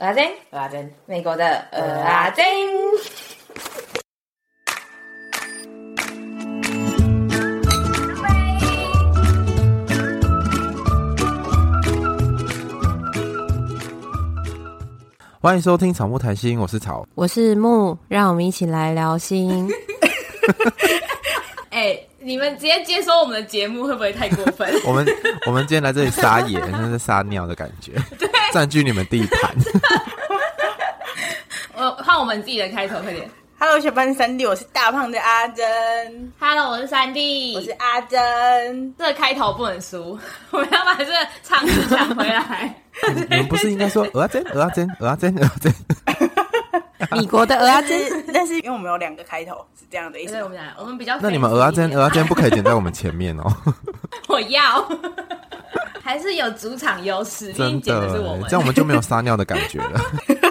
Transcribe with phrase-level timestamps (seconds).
[0.00, 2.46] 蚵仔煎，蚵仔煎，美国的蚵仔煎。
[15.38, 19.68] 欢迎收听草木谈心，我是草，我是木，让我们一起来聊心。
[21.68, 24.72] 哎、欸，你们直接接收我们的节目会不会太过分？
[24.86, 25.06] 我们
[25.46, 29.54] 我们今天来这里撒野， 那是撒尿的感觉， 对， 占据你们地盘。
[31.76, 33.30] 我换我们自己的开头，快点。
[33.58, 36.32] Hello，小班三弟，我是大胖的阿珍。
[36.38, 38.94] Hello，我是三弟，我是阿珍。
[38.98, 40.18] 这个开头不能输，
[40.50, 41.12] 我们要把这个
[41.42, 42.74] 唱词抢回来。
[43.28, 45.74] 你们不是应该说蚵仔煎、蚵仔煎、蚵仔煎、蚵仔煎？
[47.12, 50.32] 米国的蚵仔煎，但是因为我们有两个开头，是这样的意思。
[50.32, 51.18] 对，我们俩，我们比较。
[51.20, 53.44] 那你们蚵仔煎、蚵仔煎不可以点在我们前面哦。
[54.28, 54.88] 我要，
[56.10, 60.00] 还是有主场优势，真的，的是我们，这样我们就没有撒尿的感觉了。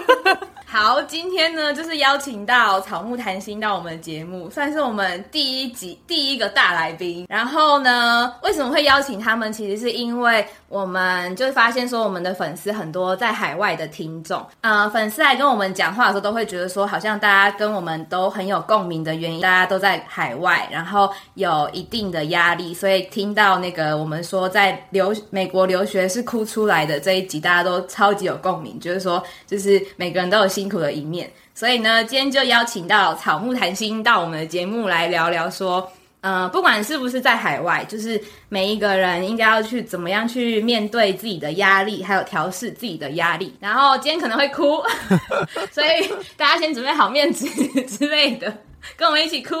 [0.72, 7.26] 好，今天呢，就是邀请到草木谈心到我们的节目，算是我们第一集第一个大来宾。
[7.28, 9.52] 然后呢，为什么会邀请他们？
[9.52, 43.56] 其实是因为我们就发现说，我们的粉丝很多在海外的听众，呃，粉丝来跟我们讲话的时候，都会觉得说，好像大家跟我们都很有共鸣的原因，大家都在海外，然后有一定的压力，所以听到那个我们说在留美国留学是哭出来的这一集，大家都超级有共鸣，就是说，就是每个人都有辛苦的一面，所以呢，今天就邀请到草木谈心到我们的节目来聊聊，说，呃，不管是不是在海外，就是每一个人应该要去怎么样去面对自己的压力，还有调试自己的压力。
[43.58, 44.82] 然后今天可能会哭，
[45.72, 47.48] 所以大家先准备好面子
[47.84, 48.54] 之类的，
[48.98, 49.54] 跟我们一起哭。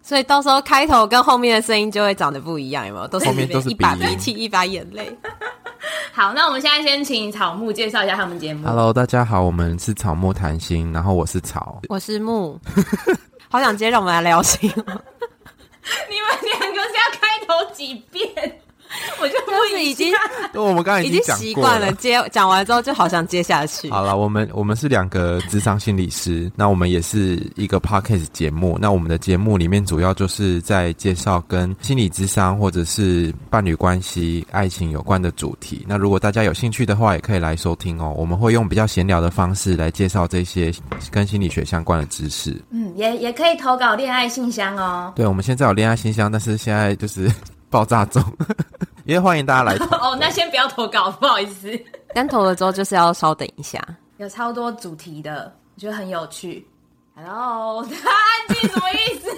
[0.00, 3.08] 所以到时候开头跟后面的声音就会长得不一样，有没有？
[3.08, 5.10] 都是后面都是一把鼻涕一把眼泪。
[6.12, 8.66] 好，那我们现在先请草木介绍一下他们节目。
[8.66, 12.58] Hello，大家好，我们是草木谈心，然后我是草，我是木，
[13.48, 14.68] 好想接着我们来聊心。
[14.74, 14.88] 你们
[16.58, 18.60] 两个是要开头几遍？
[19.20, 20.12] 我就不是已经，
[20.54, 23.90] 我们刚才已经习惯了接讲完之后就好想接下去。
[23.90, 28.78] 好了，我们我们是两个智商心理师，那我们也是一个 podcast 节目。
[28.80, 35.84] 那我们的节目里面主要就是在介绍跟心理智商或者是伴侣关系、爱情有关的主题。
[35.86, 38.14] 那如果大家有兴趣的话，也可以来收听哦。
[38.16, 40.72] 我们会用比较闲聊的方式来介绍这些
[41.10, 42.56] 跟心理学相关的知识。
[42.70, 45.12] 嗯，也也可以投稿恋爱信箱哦。
[45.14, 47.30] 对，我们现在有恋爱信箱，但是现在就是。
[47.70, 48.22] 爆炸中，
[49.04, 50.16] 也欢迎大家来投 哦。
[50.20, 51.70] 那先不要投稿，不好意思。
[52.14, 53.82] 单投了之后就是要稍等一下，
[54.16, 56.66] 有超多主题的，我觉得很有趣。
[57.14, 59.28] Hello，他 安静什么意思？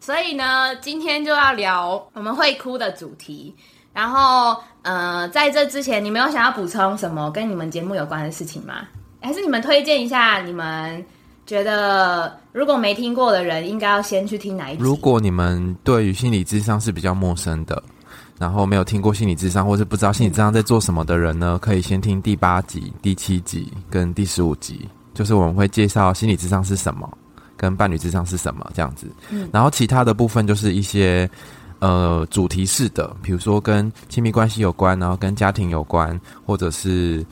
[0.00, 3.54] 所以呢，今天就要聊我们会哭的主题。
[3.92, 8.86] 然后，呃，在这之前，你们有想要补充什么跟你们节目有关的事情吗？
[9.22, 11.04] 还是你们推荐一下你们？
[11.46, 14.82] 觉得如果没听过的人，应该要先去听哪一集？
[14.82, 17.82] 如果你们对于心理智商是比较陌生的，
[18.38, 27.06] 然后没有听过心理智商，或是不知道心理智商在做什么的人呢，可以先听第八集、第七集跟第十五集，就是我们会介绍心理智商是什么，
[27.56, 29.06] 跟伴侣智商是什么这样子。
[29.28, 31.28] 嗯，然后其他的部分就是一些
[31.80, 37.24] 呃主题式的，比如说跟亲密关系有关，然后跟家庭有关，或者是。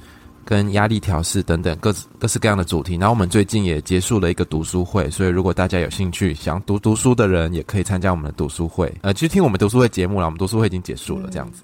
[0.44, 10.26] 跟压力调试等等各各式各样的主题，然后我们最近也结束了一个读书会，所以如果大家有兴趣想读读书的人，也可以参加我们的读书会，呃，去听我们读书会节目了。
[10.26, 11.62] 我们读书会已经结束了，这样子。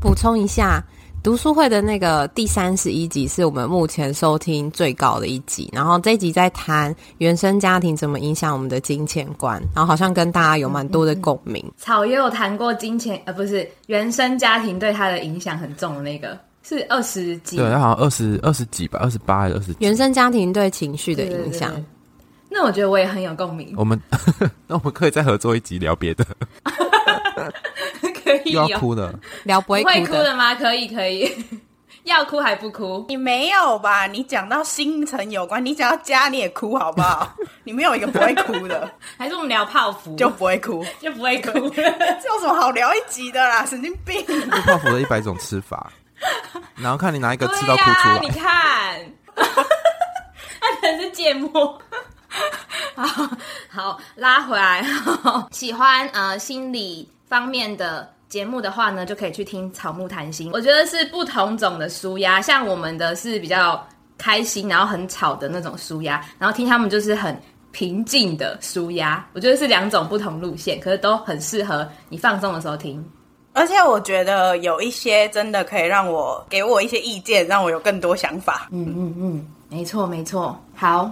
[0.00, 0.84] 补充一下，
[1.22, 11.62] 读书会的那个第三十一集是我们目前收听最高的一集，然后这一集在谈原生家庭怎么影响我们的金钱观，然后好像跟大家有蛮多的共鸣。
[11.66, 11.74] 嗯嗯。
[11.78, 16.38] 草也有谈过金钱，呃，不是原生家庭对他的影响很重的那个。
[16.66, 19.76] 是二十几，对，好像二十二十几吧，二十八还是二十几？
[19.80, 21.70] 原生家庭对情绪的影响，
[22.48, 23.74] 那我觉得我也很有共鸣。
[23.76, 24.00] 我们
[24.66, 26.24] 那我们可以再合作一集聊别的，
[28.24, 30.54] 可以要哭的聊不会哭的，会哭的吗？
[30.54, 31.30] 可以可以，
[32.04, 33.04] 要哭还不哭？
[33.08, 34.06] 你没有吧？
[34.06, 37.34] 你讲到星辰有关，你讲到家你也哭好不好？
[37.64, 41.52] 你没有一个不会哭的，还是我们聊泡芙就不会哭，就不会哭？
[41.52, 43.66] 这有什么好聊一集的啦？
[43.66, 44.24] 神经病！
[44.64, 45.92] 泡芙的一百种吃法。
[46.76, 51.78] 然后看你哪一个吃到哭出来，啊、你看， 他可能是芥末。
[52.96, 53.30] 好
[53.68, 54.84] 好拉回来，
[55.52, 60.50] 喜欢呃心理方面的节目的话呢，就可以去听草木谈心。
[60.52, 63.86] 我觉得是不同种的舒压，像我们的是比较
[64.18, 67.40] 开心，然后很吵的那种舒压，然后听他们就是很
[67.70, 69.24] 平静的舒压。
[69.32, 73.04] 我觉得是两种不同路线，可是都很适合你放松的时候听。
[73.54, 78.68] 而且我觉得有一些真的可以让我给我一些意见，让我有更多想法。
[78.72, 80.60] 嗯嗯嗯，没错没错。
[80.74, 81.08] 好，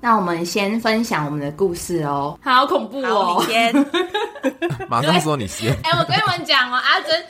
[0.00, 2.36] 那我们先分享我们的故事哦。
[2.42, 3.36] 好恐怖哦！
[3.40, 3.86] 你先，
[4.90, 5.72] 马上说你先。
[5.84, 7.24] 哎、欸，我跟你们讲哦，阿珍，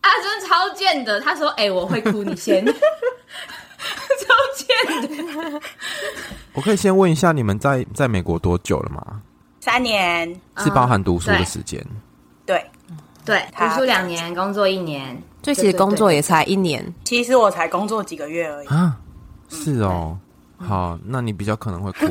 [0.00, 1.20] 阿珍超贱的。
[1.20, 2.64] 他说：“哎、欸，我会哭，你先。
[2.66, 2.74] ”超
[4.56, 5.60] 贱的。
[6.54, 9.20] 我可以先问一下，你们在在美国多久了吗？
[9.60, 10.28] 三年，
[10.58, 11.84] 是包含读书的时间？
[12.46, 12.64] 对
[13.26, 16.94] 对，读书两年，工作一年，最其实工作也才一年。
[17.02, 18.96] 其实我才工作几个月而已啊。
[19.48, 20.16] 是哦，
[20.56, 22.06] 好，那你比较可能会哭。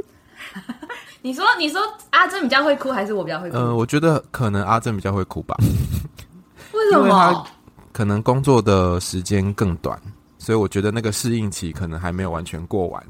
[1.22, 1.80] 你说，你说
[2.10, 3.56] 阿珍比较会哭，还是我比较会哭？
[3.56, 5.56] 呃，我觉得可能阿珍比较会哭吧。
[6.72, 7.00] 为什么？
[7.00, 7.44] 因为他
[7.92, 9.98] 可能工作的时间更短，
[10.38, 13.02] 所以我觉得那个适应期可能还没有完全过完。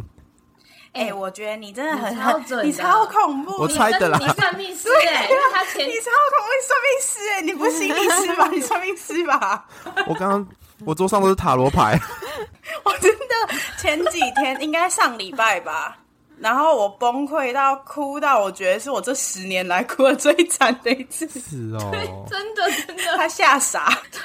[0.93, 3.63] 哎、欸，我觉得你真的很超准，你超恐怖。
[3.63, 8.49] 我猜的啦，你算命师哎，他前你超恐怖，算命师哎，你不信你师吧？
[8.51, 9.65] 你算命师吧？
[10.09, 10.47] 我刚刚
[10.85, 11.97] 我桌上都是塔罗牌，
[12.83, 15.97] 我真的前几天应该上礼拜吧。
[16.41, 21.29] 然后我崩溃到哭到，我觉得是我这十年来哭的最惨的一次。
[21.29, 24.21] 是哦， 真的真的，他吓傻，对，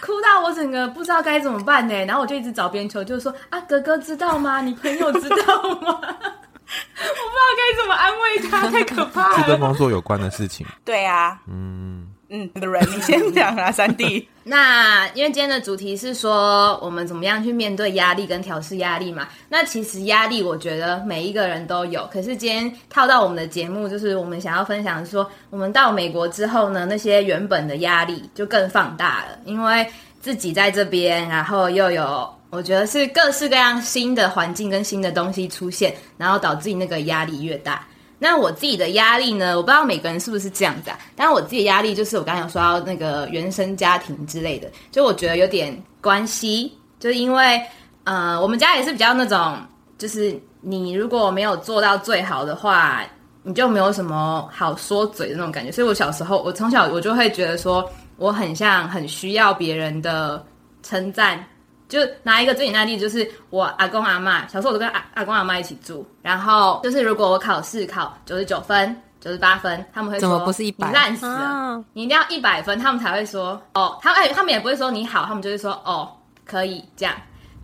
[0.00, 1.94] 哭到我整个不知道该怎么办呢。
[2.04, 4.60] 然后我就一直找别人求救，就是说啊，哥哥知道吗？
[4.60, 5.36] 你朋友知道
[5.82, 6.00] 吗？
[6.70, 9.38] 我不知道该怎么安慰他，太可怕了。
[9.38, 10.64] 是跟工作有关的事情。
[10.84, 12.09] 对啊，嗯。
[12.32, 14.28] 嗯，的人，你先讲啊， 三弟。
[14.44, 19.28] 那因为今天的主题是说我们怎么样去面对压力跟调试压力嘛。
[19.48, 22.08] 那其实压力，我觉得每一个人都有。
[22.12, 29.84] 可是今天套到我们的节目，就是我们想要分享说，我们到美国之后呢，那些原本的压力就更放大了，因为
[30.20, 37.84] 自己在这边，然后又有我觉得是各式各样新的环境跟新的东西出现，然后导致你那个压力越大。
[38.22, 39.56] 那我自己的压力呢？
[39.56, 40.98] 我不知道每个人是不是这样子啊。
[41.16, 46.72] 但是我自己的压力就是我刚刚有说到那个原生家庭之类的，就我觉得有点关系。
[46.98, 47.60] 就是因为
[48.04, 49.56] 呃，我们家也是比较那种，
[49.96, 53.02] 就是你如果没有做到最好的话，
[53.42, 55.72] 你就没有什么好说嘴的那种感觉。
[55.72, 60.44] 所以我小时候，我从小我就会觉得说，我很像很需要别人的
[60.82, 61.42] 称赞。
[61.90, 70.86] 就拿一个最简单的例子，就是我阿公阿嬷，小时候我都跟阿阿公阿嬷一起住，然后就是如果我考试考九十九分、九十八分，他们会说怎么不是一百？
[70.86, 76.08] 你烂死了，啊、你一定要一百分，他们才会说哦，他们、欸、他们也不会说你好，他们就会说哦
[76.46, 77.14] 可以这样。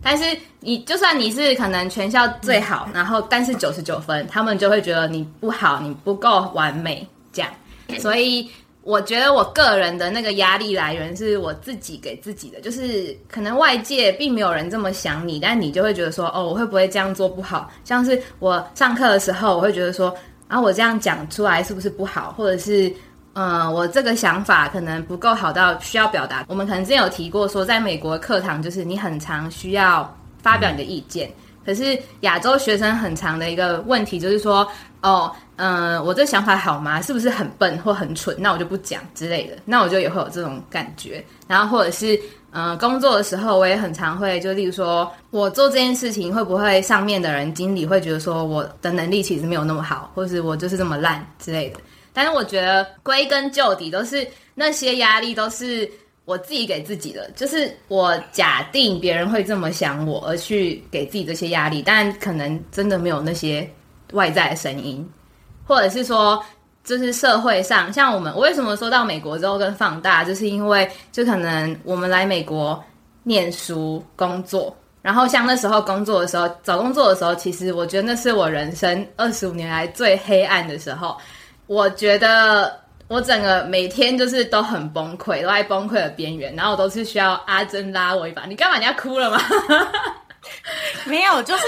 [0.03, 7.49] 但是你就算你是可能全校最好，嗯、然后但是九十九分，他们就会觉得你不好，你不够完美这样，
[7.97, 8.51] 所以。
[8.87, 17.69] 我觉得我个人的那个压力来源是我自己给自己的，就是可能外界并没有人这么想你，但你就会觉得说，哦，我会不会这样做不好？
[17.83, 20.15] 像是我上课的时候，我会觉得说，
[20.47, 22.33] 啊，我这样讲出来是不是不好？
[22.37, 22.89] 或者是，
[23.33, 26.45] 嗯，我这个想法可能不够好到需要表达。
[26.47, 31.29] 我们可能之前有提过说，在美国课堂，就是你很常需要发表你的意见。
[31.65, 34.65] 可是亚洲学生很长的一个问题就是说，
[35.01, 37.01] 哦，嗯、我这想法好吗？
[37.01, 38.35] 是不是很笨或很蠢？
[38.39, 39.57] 那我就不讲之类的。
[39.65, 41.23] 那我就也会有这种感觉。
[41.47, 42.19] 然后或者是，
[42.51, 51.79] 嗯、工作的时候我也很常会，就例如说我做这件事情会不会上面的人经理会觉得说我的能力其实没有那么好，或是我就是这么烂之类的。
[52.13, 55.89] 但是我觉得归根究底都是那些压力都是。
[56.25, 63.65] 我自己给自己的，就是我假定别人会这么想我，而去给自己这些压力，但可能真的没有那些
[64.13, 65.07] 外在的声音，
[65.65, 66.43] 或者是说，
[66.83, 72.83] 就是社会上，像我们，我为什么说到美国之后更放大，就是因为就可能我们来美国
[73.23, 81.17] 念书、工作，然后像那时候工作的时候，找工作的时候，其实我觉得那是我人生二十五年来最黑暗的时候，
[81.67, 82.79] 我觉得。
[83.09, 88.43] 我整个每天就是都很崩溃，都在崩溃的边缘，然后我都是需要阿珍拉我一把。
[88.43, 88.77] 你干嘛？
[88.77, 89.39] 你要哭了吗？
[91.07, 91.63] 没有，就是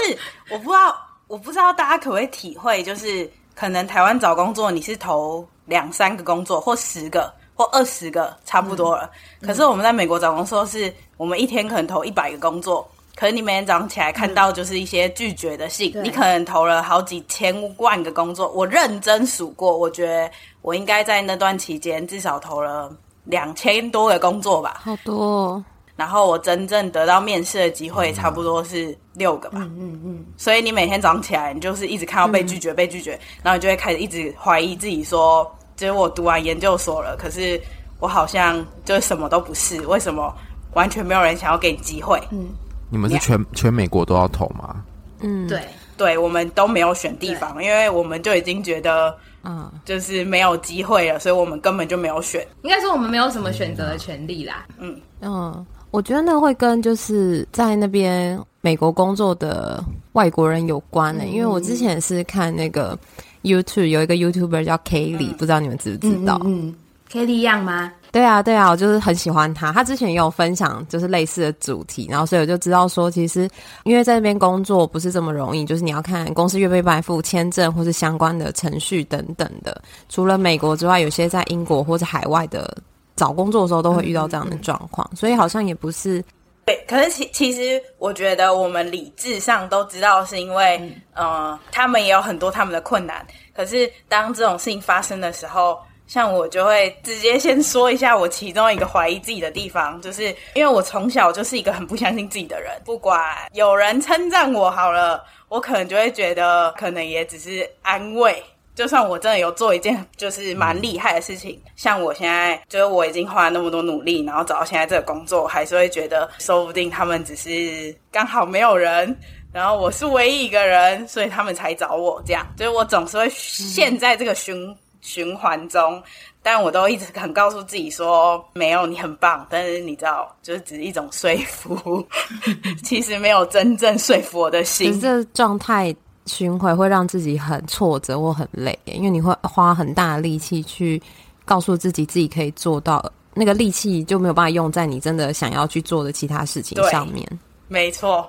[0.50, 0.94] 我不知道，
[1.30, 9.08] 我不知道大家可不可以体会，就是可能台湾找工作，你是投两三个工作，或十个，或二十个，差不多了。
[9.40, 12.84] 嗯、可是我们在美国找工作，是我们一天可能投一百个工作。
[13.14, 18.48] 可是你每天早上起来看到就是一些拒绝的信，嗯、你可能投了好几千万个工作。
[18.48, 20.28] 我认真数过，我觉得
[20.62, 25.64] 我应该在那段期间至少投了两千多个工作吧，好多哦。
[26.00, 29.58] 然后我真正得到面试的机会差不多是六个吧。
[29.60, 30.24] 嗯嗯嗯。
[30.38, 33.10] 所以你每天早上起来，你就是一直看到被拒绝、嗯、被拒绝，
[33.42, 37.60] 然后你就会开始一直怀疑自己说，说就是我读完研究所了，可是
[37.98, 40.34] 我好像就是什么都不是，为什么
[40.72, 42.18] 完全没有人想要给你机会？
[42.30, 42.48] 嗯。
[42.88, 44.82] 你们是全全美国都要投吗？
[45.20, 45.60] 嗯，对
[45.98, 49.14] 对我们都没有选地方，因为我们就已经觉得，
[49.44, 52.44] 嗯，就是没有机会了，所以我们根本就没有选。
[52.62, 54.66] 应该说我们没有什么选择的权利啦。
[54.78, 59.82] 嗯嗯，我觉得那会跟就是在那边美国工作的
[60.12, 62.98] 外国人有关呢、欸，嗯、因为我之前是看那个
[63.42, 66.40] YouTube 有一个 YouTuber 叫 Kelly，、嗯、不知道你们知不知道？
[66.44, 66.74] 嗯，嗯
[67.10, 67.92] ，Kelly Yang 吗？
[68.12, 69.72] 对啊，对啊，我就是很喜欢他。
[69.72, 73.48] 他之前也有分享，就是类似的主题，然后所以我就知道说，其实
[73.84, 79.80] 因为在那边工作不是这么容易，就是你要看公司愿不愿意付签证或是相关的程序等等的。
[80.08, 82.76] 除了美国之外，有些在英国或者海外的
[83.20, 86.24] 找工作的时候都会遇到这样的状况，嗯、所以好像也不是。
[86.64, 90.78] 对，可是其其实我觉得我们理智上都知道，是因为
[91.12, 93.26] 嗯、呃，他们也有很多他们的困难。
[93.52, 103.20] 可是当这种事情发生的时候，像我就会直接先说一下我其中一个怀疑自己的地方，就是因为我从小就是一个很不相信自己的人，不管
[103.52, 108.42] 有人称赞我好了，我可能就会觉得可能也只是安慰。
[108.74, 119.16] 就算我真的有做一件就是蛮厉害的事情，像我现在就是我已经花了那么多努力，然后找到现在这个工作，还是会觉得说不定他们只是刚好没有人，
[119.52, 122.46] 然后我是唯一一个人，所以他们才找我这样。
[122.56, 124.76] 就是我总是会陷在这个循。
[125.02, 126.02] 循环中，
[126.42, 129.46] 但我都一直很告诉自己说，没有，你很棒。
[129.48, 132.06] 但是你知道，就是只是一种说服，
[132.84, 135.00] 其实没有真正说服我的心。
[135.00, 135.96] 这状态
[136.26, 141.00] 循环会让自己很挫折或很累，因为你会花很大的力气去
[141.44, 147.26] 告诉自己自己可以做到，那个力气就没有办法用在你真的想要去做的其他事情上面。
[147.68, 148.28] 没错，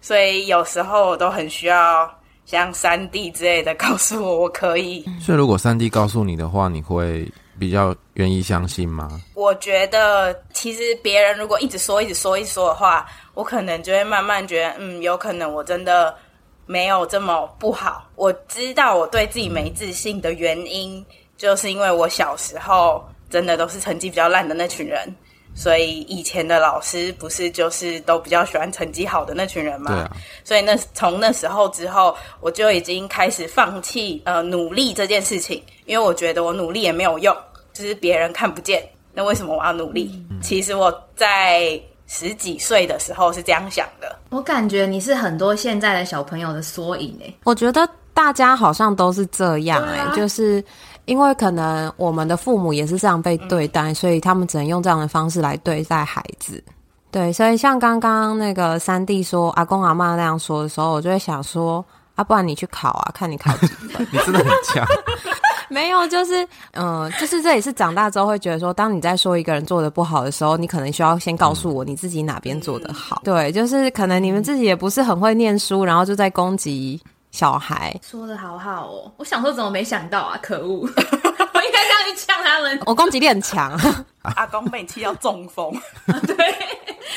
[0.00, 2.10] 所以有时候我都很需要。
[2.46, 9.20] 像三弟之类的告诉我我可以， 所以如果三弟告诉你的话，你会比较愿意相信吗？
[9.34, 16.14] 我觉得其实别人如果一直说、一直说、一直说的话，我可能就会慢慢觉得，嗯，有可能我真的
[16.68, 18.08] 没有这么不好。
[18.14, 21.04] 我知道我对自己没自信的原因，
[21.36, 25.12] 就是因为我小时候真的都是成绩比较烂的那群人。
[25.54, 30.08] 所以以前的老师不是就是都比较喜欢成绩好的那群人嘛？
[30.44, 37.36] 所以那从那时候之后，我就已经开始放弃呃努力这件事情，因为我觉得我努力也没有用，
[37.72, 38.88] 就是别人看不见。
[39.12, 40.12] 那为什么我要努力？
[40.30, 44.18] 嗯、其实我在十几岁的时候是这样想的。
[44.30, 47.32] 我感觉你是很多现在的小朋友的缩影诶。
[47.44, 50.64] 我觉得大家好像都是这样诶，啊、就是。
[51.04, 56.62] 因为可能我们的父母也是这样被对待，嗯、所以他们只能用这样的方式来对待孩子。
[57.10, 61.82] 对，所以像刚刚那个三弟说阿公阿妈那样说的时候，我就会想说
[62.18, 64.04] 啊，不然你去考啊，看你考几分。
[64.10, 64.84] 你真的很强。
[65.70, 73.22] 没有，就是嗯、呃，就是这也是长大之后会觉得说，当你在说一个人做的不好的时候，你可能需要先告诉我你自己哪边做的好。
[73.22, 77.00] 嗯、对，就是可能你们自己也不是很会念书，然后就在攻击。
[77.30, 80.88] 小孩说的好好哦，我想说怎么没想到啊，可恶！
[82.14, 82.80] 呛他们。
[82.86, 83.78] 我攻击力很强，
[84.22, 85.72] 阿公被你气到中风，
[86.26, 86.54] 对，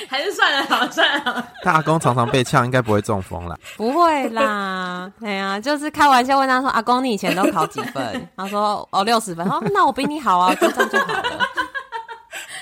[0.07, 1.43] 还是算了好，算了好。
[1.63, 3.57] 他阿公常常被呛，应该不会中风啦。
[3.77, 11.21] 不会啦，哎呀，就是开玩笑问他说：“阿公，你以前都考几分？” 他说：“哦，六十分。”哦，那我比你好啊，就这样就好了。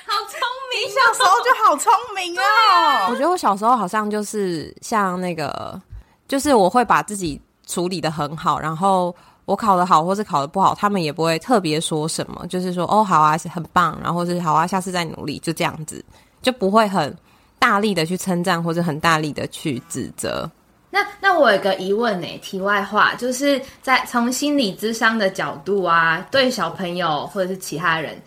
[0.05, 0.39] 好聪
[0.71, 3.07] 明，小时候就好聪明啊！
[3.09, 5.79] 我觉得我小时候好像就是像那个。
[6.27, 9.15] 就是我会把自己处理的很好，然后
[9.50, 16.06] 我考得好或是考得不好，他们也不会特别说什么，就是说哦好啊，很棒，然后是好啊，下次再努力，就这样子，
[16.44, 17.18] 就不会很
[17.58, 20.48] 大力的去称赞或者很大力的去指责。
[20.91, 28.22] 那那我有个疑问呢，题外话，就是在从心理智商的角度啊，对小朋友或者是其他人，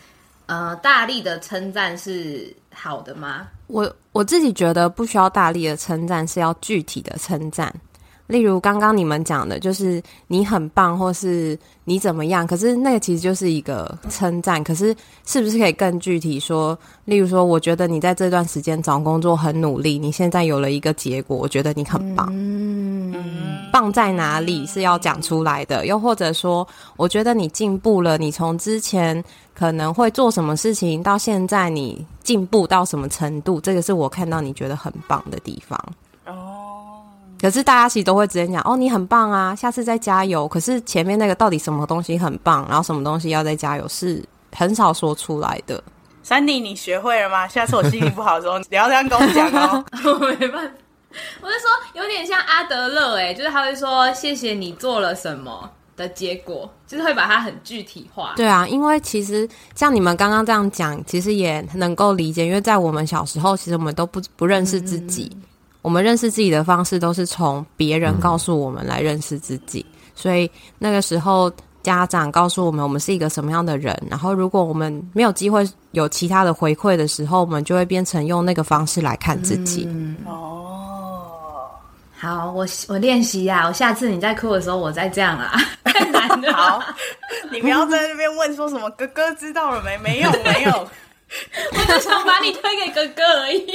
[0.46, 3.46] 呃，大力的称赞是好的吗？
[3.68, 7.72] 我我自己觉得不需要大力的称赞，是要具体的称赞。
[8.32, 12.46] 例如刚刚你们讲的，就是你很棒，或是你怎么样？
[12.46, 14.64] 可是那个其实就是一个称赞。
[14.64, 14.96] 可是
[15.26, 16.76] 是不是可以更具体说？
[17.04, 22.26] 例如说，我觉得你在这段时间找工作很努力，你现在有了一个结果，我觉得你很棒。
[22.32, 23.12] 嗯，
[23.70, 25.84] 棒在哪里是要讲出来的。
[25.84, 29.22] 又或者说，我觉得你进步了，你从之前
[29.54, 35.78] 可能会做什么事情，到现在你进步到什么程度，这个是我看到你觉得很棒的地方。
[37.42, 40.46] 可是大家其实都会直接讲哦，你很棒啊，下次再加油。
[40.46, 44.24] 可是前面那个到底什么东西很棒，然后什么东西要再加油，是
[44.56, 45.82] 很少说出来的。
[46.22, 47.48] 三弟，你学会了吗？
[47.48, 49.84] 下次我心情不好的时候， 你要这样跟我讲哦。
[50.04, 50.74] 我没办法，
[51.40, 51.68] 我是说
[52.00, 58.34] 有点像阿德勒，哎，就是他会说谢谢你做了什么的结果，就是会把它很具体化。
[58.36, 65.28] 对啊，因为其实像你们刚刚这样讲，其实也能够理解，因为在我们小时候，其实我们都不不认识自己。
[65.34, 65.42] 嗯
[65.82, 79.84] 我们认识自己的方式都是从别人告诉我们来认识自己，嗯、所以那个时候家长告诉我们我们是一个什么样的人，然后如果我们没有机会有其他的回馈的时候，我们就会变成用那个方式来看自己。
[79.90, 81.68] 嗯、哦，
[82.16, 85.52] 好，我我练习呀，我下次你在哭的时候，我再这样啊。
[85.82, 86.82] 太难了，好，
[87.50, 89.98] 你不要在那边问说什么哥哥知道了没？
[90.02, 90.88] 没有，没有，
[91.72, 93.66] 我就想把你推给哥哥而已。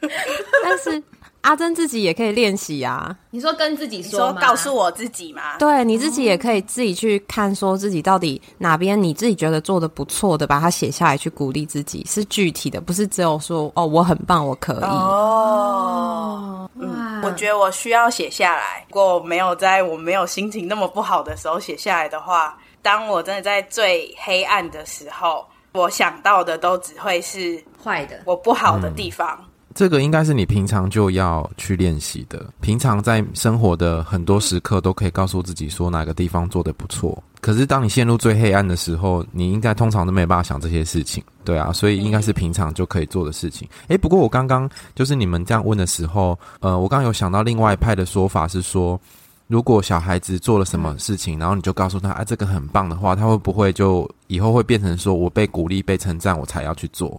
[0.62, 1.02] 但是。
[1.42, 3.16] 阿珍自己也可以练习啊！
[3.30, 5.56] 你说跟自己说，说告诉我自己嘛？
[5.58, 14.84] 对，你自己也可以自己去看，说自己到底哪边你自己觉得做的不错的，把它写下来，去鼓励自己，是具体的，不是只有说哦，我很棒，我可以。
[14.84, 18.84] 哦，嗯，我觉得我需要写下来。
[18.88, 29.42] 如果没有在我没有心情那么不好的时候写下来的话，当我真的在最黑暗的时候，我想到的都只会是坏的，我不好的地方。
[29.74, 32.44] 这个应该是你平常就要去练习的。
[32.60, 37.22] 平常在生活的很多时刻，都可以告诉自己说哪个地方做得不错。
[37.40, 41.72] 可是当你陷入最黑暗的时候，你应该通常都没办法想这些事情，对啊。
[41.72, 43.66] 所以应该是平常就可以做的事情。
[43.88, 49.00] 诶，不过我刚刚就是你们这样问的时候，呃，我刚刚有想到另外一派的说法是说，
[49.46, 57.18] 如果小孩子做了什么事情，然后你就告诉他，啊，这个很棒的话，他会不会就以后会变成说我被鼓励、被称赞，我才要去做？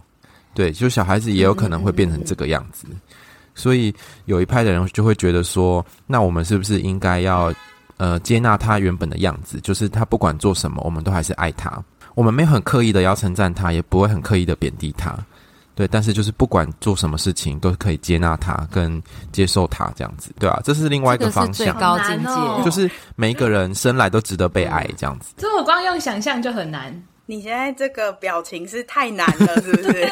[0.54, 2.86] 对，就小孩子也有可能会变成这个样子，
[3.54, 3.94] 所以
[4.26, 7.52] 有一派的人就会觉得说，那我们是不是应该要
[7.96, 9.60] 呃接纳他原本的样子？
[9.60, 11.82] 就是他不管做什么，我们都还是爱他，
[12.14, 15.16] 我们没有很刻意的要称赞他，也不会很刻意的贬低他。
[15.74, 25.32] 对，但是就是不管做什么事情，都可以接纳他跟接受他这样子，对啊，这是另外一个方向，最高境界，哦、就是每一个人生来都值得被爱这样子。
[25.38, 26.92] 这我光用想象就很难。
[27.32, 30.10] 你现在这个表情是太难了， 是不是？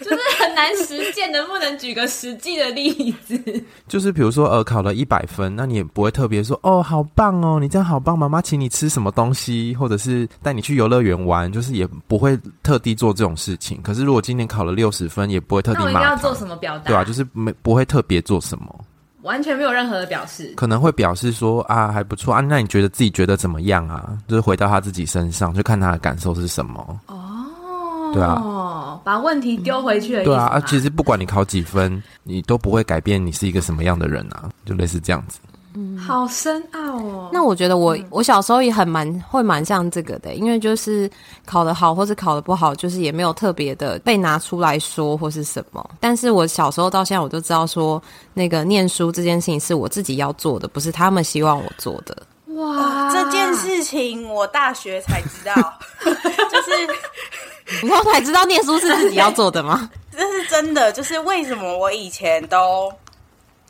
[0.00, 3.38] 就是很难实践，能不能举个实际的例子？
[3.86, 13.82] 就是比如说，呃，考了一百分，那你也不会特别说，哦，好棒哦，你这样好棒，妈妈请你吃什么东西，或者是带你去游乐园玩，就是也不会特地做这种事情。
[13.82, 15.92] 可是如果今年考了六十分，也不会特地骂他。
[15.92, 16.86] 那我要做什么表达？
[16.86, 18.84] 对啊，就是没不会特别做什么。
[19.22, 24.16] 完全没有任何的表示，可能会表示说啊还不错啊，那你觉得自己觉得怎么样啊？
[24.28, 27.00] 就是回到他自己身上，就看他的感受是什么。
[27.06, 30.24] 哦，对啊，把问题丢回去了。
[30.24, 35.38] 对啊，啊，其实不管你考几分，你都不会改变你是一个什么样的人啊，就类似这样子。
[35.74, 37.30] 嗯，好深奥哦。
[37.32, 41.10] 那我觉得我我小时候也很蛮会蛮像这个的，因为就是
[41.46, 45.90] 考得好或是考得不好，就是也没有特别的被拿出来说或是什么。
[45.98, 48.02] 但是我小时候到现在，我就知道说，
[48.34, 52.14] 那个念书这件事情是我自己要做的，不是他们希望我做的。
[52.56, 55.54] 哇，这件事情我大学才知道，
[56.04, 59.88] 就是你后才知道念书是自己要做的吗？
[60.12, 62.92] 这是真的，就是为什么我以前都。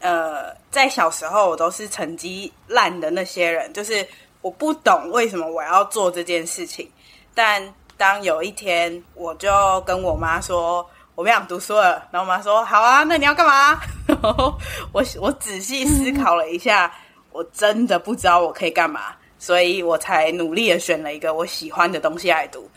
[0.03, 4.05] 呃，在小时候我都是成绩烂的那些人，就是
[4.41, 6.91] 我不懂为什么我要做这件事情。
[7.33, 7.62] 但
[7.97, 10.85] 当有一天我就跟我妈说
[11.15, 13.81] 我不想读书了，然后我妈说好啊，那你要干嘛？
[14.09, 14.53] 然后
[14.91, 16.93] 我我仔细思考了一下，
[17.31, 22.69] 我真的不知道我可以干嘛，所以我才努力的选了一个我喜欢的东西来读，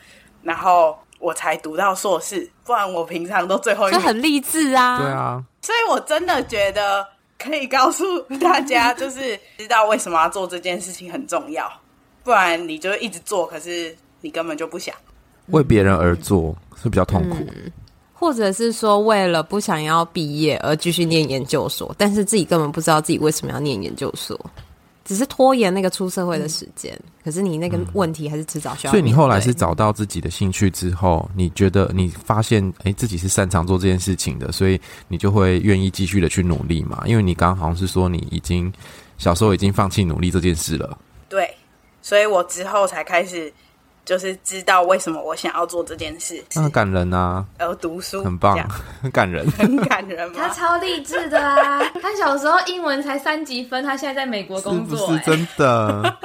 [0.44, 2.48] 然后我才读到硕士。
[2.64, 5.00] 不然我平常都最后一很励志啊！
[5.00, 7.15] 对啊，所以我真的觉得。
[7.38, 8.04] 可以告诉
[8.40, 11.72] 大家，就是知道为什么要做这件事情很重要，
[12.24, 14.96] 不然你就一直做，可是你根本就不想。
[15.48, 17.72] 为别人而做，是比较痛苦，嗯，
[18.14, 24.40] 或者是说为了不想要毕业而继续念研究所，但是自己根本不知道自己为什么要念研究所。
[25.06, 28.92] 只是拖延那个出社会的时间，嗯、可是你那个问题还是迟早需要。
[28.92, 37.04] 所以你后来是找到自己的兴趣之后，你觉得你发现哎、欸、自己是擅长做这件事情的，所以你就会愿意继续的去努力嘛？
[37.06, 38.74] 因为你刚刚好像是说你已经
[39.18, 40.98] 小时候已经放弃努力这件事了。
[41.30, 41.56] 对，
[42.02, 43.54] 所以我之后才开始。
[44.06, 47.44] 就是知道为什么我想要做这件事，很感人啊！
[47.58, 48.56] 然后读书很棒，
[49.02, 50.36] 很 感人， 很感人吗？
[50.38, 51.82] 他超励志的啊！
[52.02, 56.18] 他小时候英文才三级分，他现在在美国工作，是真的。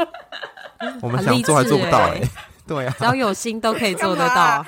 [1.01, 2.21] 我们想做还做不到哎，
[2.67, 4.65] 对啊，只要有心都可以做得到。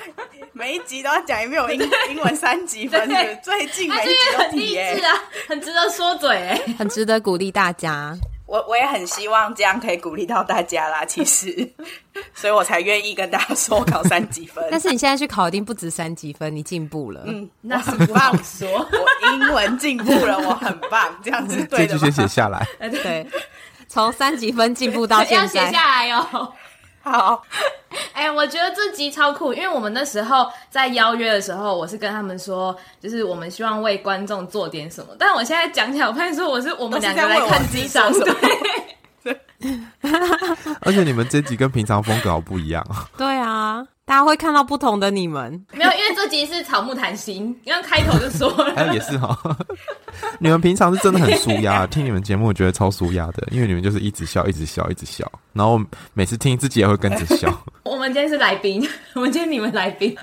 [0.55, 3.07] 每一集都要讲有没有英英文三级分，
[3.43, 5.13] 最近每一集都很励志啊，
[5.49, 8.15] 很值得说嘴哎，很值得鼓励大家。
[8.45, 11.73] 我我也很希望这样可以鼓励到大家啦， 其实，
[12.35, 14.63] 所以我才愿意跟大家说考三级分。
[14.69, 17.23] 但是你现在去考一定不止三级分，你进步了。
[17.25, 18.69] 嗯，那是不好说。
[18.77, 21.93] 我英文进步了，我很棒，这样子对的。
[21.93, 22.67] 这句先写下来。
[22.79, 23.25] 对，
[23.87, 25.61] 从三级分进步到现在。
[25.61, 26.53] 要写下来哟。
[27.03, 27.43] 好，
[28.13, 35.13] 哎、欸，我觉得这集超酷，因为我们那时候在邀约的时候，我是跟他们说，就是我们希望为观众做点什么。
[35.19, 38.33] 但我现在讲起来，我发现说我是我们两个来看智商，对。
[40.81, 42.85] 而且你们这集跟平常风格好不一样。
[43.17, 45.51] 对啊，大家会看到不同的你们。
[45.71, 48.73] 没有，因为这集是草木谈心，刚刚开头就说了。
[48.75, 49.37] 哎，也是哈。
[50.39, 55.29] 你们平常是真的很舒压，听你们节目我觉得超舒压的，因为你们就是一直笑，一直笑，一直笑。
[55.53, 55.79] 然后
[56.13, 57.49] 每次听自己也会跟着笑。
[57.83, 60.15] 我们今天是来宾，我们今天你们来宾。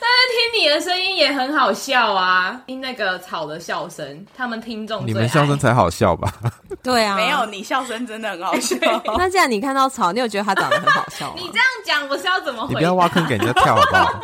[0.00, 6.32] 但是听你的声音也很好笑啊，听那个草的笑声，他们听众你们笑声才好笑吧？
[6.82, 8.76] 对啊，没有你笑声真的很好笑。
[9.18, 11.34] 那既然你看到草，你有觉得他长得很好笑吗？
[11.36, 12.68] 你这样讲，我是要怎么回？
[12.68, 14.20] 你不要挖坑给人家跳好不好？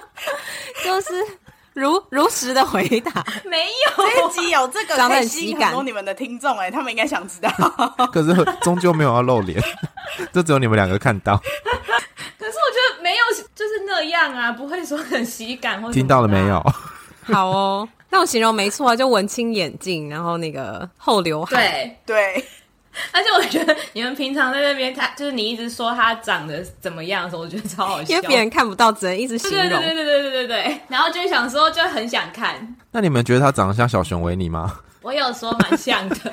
[0.84, 1.24] 就是
[1.72, 3.24] 如如实的回答。
[3.44, 5.68] 没有，这一集有这个，长得很喜感。
[5.68, 7.50] 很多你们的听众哎，他们应该想知道。
[8.12, 9.60] 可是终究没有要露脸，
[10.32, 11.40] 就只有你们两个看到。
[14.32, 16.64] 啊，不会说很喜感或、听到了没有？
[17.24, 22.44] 好哦，那我形容没错啊，就文青眼镜，然后那个后刘海，对对。
[23.10, 29.68] 而且我觉得你们平常在那边，他就是你一直说他长得怎么样的时候，我觉得超好笑，因为别人看不到，只能一直形容。
[29.68, 30.80] 对对对对对对对对。
[30.86, 32.76] 然后就想说，就很想看。
[32.92, 34.78] 那你们觉得他长得像小熊维尼吗？
[35.02, 36.16] 我有说蛮像的。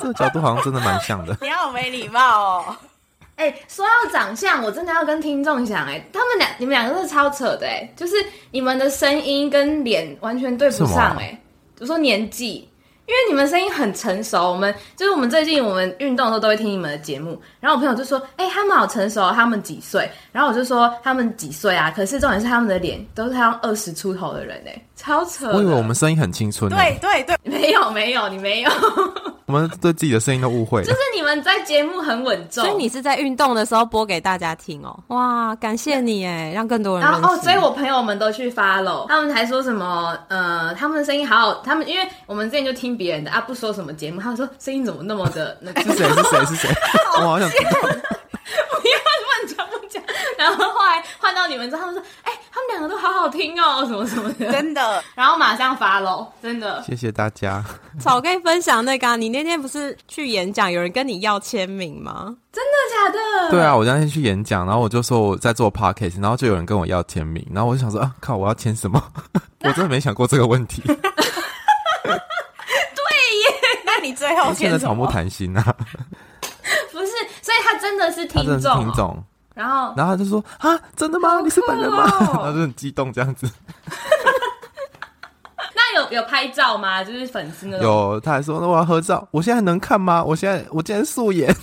[0.00, 1.36] 这个角度好像真的蛮像的。
[1.40, 2.20] 你好没礼貌
[2.60, 2.76] 哦。
[3.38, 8.16] 哎、欸，说到长相，我真的要跟听众讲，哎，他们两，你们两个是超扯的，哎，就是
[8.50, 11.40] 你们的声音跟脸完全对不上，哎，
[11.78, 12.68] 就说年纪，
[13.08, 20.10] 因为你们声音很成熟，我们就是我们最近我们运动的时候都会听你们的节目，然后我朋友就说，哎、欸，他们好成熟，他们几岁？
[20.30, 21.90] 然后我就说他们几岁啊？
[21.90, 25.50] 可是重点是他们的脸都是像二十出头的人，哎，超扯。
[25.52, 26.70] 我以为我们声音很青春。
[26.70, 28.70] 对对对，没有没有，你没有。
[29.46, 34.94] 我们对自己的声音都误会，就是你们在节目很稳重，所以你是在运动的时候播给大家听哦。
[35.06, 37.08] 哇，感谢你哎，让更多人。
[37.08, 45.80] 然后哦，所以我朋友们都去 follow，他们还说什么呃，他们的声音好好，他们因为我们之前就听别人的啊，不说什么节目，他们说声音怎么那么的 那个？
[45.82, 46.08] 是谁？
[46.08, 46.44] 是谁？
[46.46, 46.68] 是谁？
[47.16, 47.70] 我好想知道。
[48.80, 50.02] 不要乱讲不讲。
[50.36, 55.02] 然后后来换到你们之后，他们说，哎、欸，他们两个都好好听哦，什么什么的，真的。
[55.14, 56.82] 然后马上 follow，真的。
[56.82, 57.62] 谢谢大家。
[58.00, 62.34] 草可以分享那个、啊，你那天不是去演讲，有人跟你要签名吗？
[62.52, 63.50] 真的假的？
[63.50, 69.02] 对啊，我那天去演讲，然后我就说我在做 podcast，然后就有人跟我要签名，然后我就想说啊，靠，我要签什么？
[69.64, 70.82] 我真的没想过这个问题。
[74.18, 74.54] 对耶，那你最后签什么？
[74.54, 75.62] 现在草木谈心啊。
[76.92, 79.24] 不是，所以他真的是听众，听众。
[79.54, 81.40] 然后，然后他就说啊，真的吗？
[81.40, 82.04] 你是本人吗？
[82.20, 83.50] 然后就很激动这样子。
[85.74, 87.02] 那有有拍照吗？
[87.02, 87.78] 就是粉丝那。
[87.78, 89.26] 有，他还说那我要合照。
[89.30, 90.22] 我现在能看吗？
[90.22, 91.54] 我现在我今天素颜，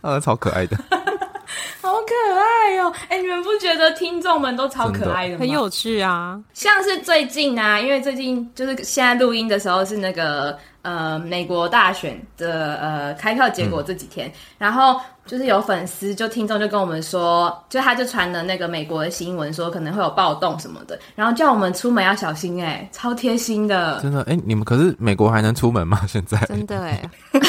[0.00, 0.76] 啊，超可爱的，
[2.66, 2.92] 爱哦！
[3.08, 5.40] 哎，你们不觉得听众们都超可爱的吗？
[5.40, 6.40] 很有趣啊。
[6.52, 15.00] 像是最近啊，因为最近就是现在录音的时候是那个呃美国大选的呃开票结果这几天，嗯、然后。
[15.26, 24.00] 就是有粉丝，就听众就跟我们说，就他就传了那个美国的新闻，说可能会有暴动什么的，然后叫我们出门要小心，哎，超贴心的。
[24.00, 26.00] 真的，哎，你们可是美国还能出门吗？
[26.08, 27.02] 现在真的哎，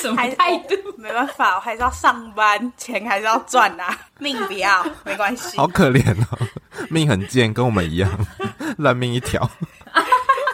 [0.00, 0.74] 什么态度？
[0.96, 5.56] 没办法，我还是要上班，钱还是要赚啊， 命不要，没关系。
[5.56, 6.38] 好可怜哦，
[6.90, 8.10] 命很贱，跟我们一样，
[8.78, 9.48] 烂命一条。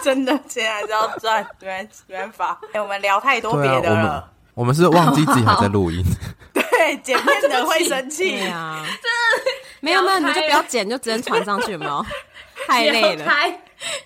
[0.03, 2.61] 真的，钱还是要赚，没没办法。
[2.75, 4.31] 哎，我们聊太多别的了。
[4.55, 6.05] 我们是忘记自己还在录音，
[6.55, 8.83] 对，剪片的会生气 啊！
[8.85, 12.05] 真的没有没有，你就不要剪，就直接传上去，有没有？
[12.67, 13.25] 太累了。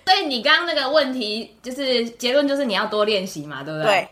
[0.05, 3.87] 所以你刚刚那个问题，就是结论就是你要多练习嘛，对不对？
[3.93, 4.09] 对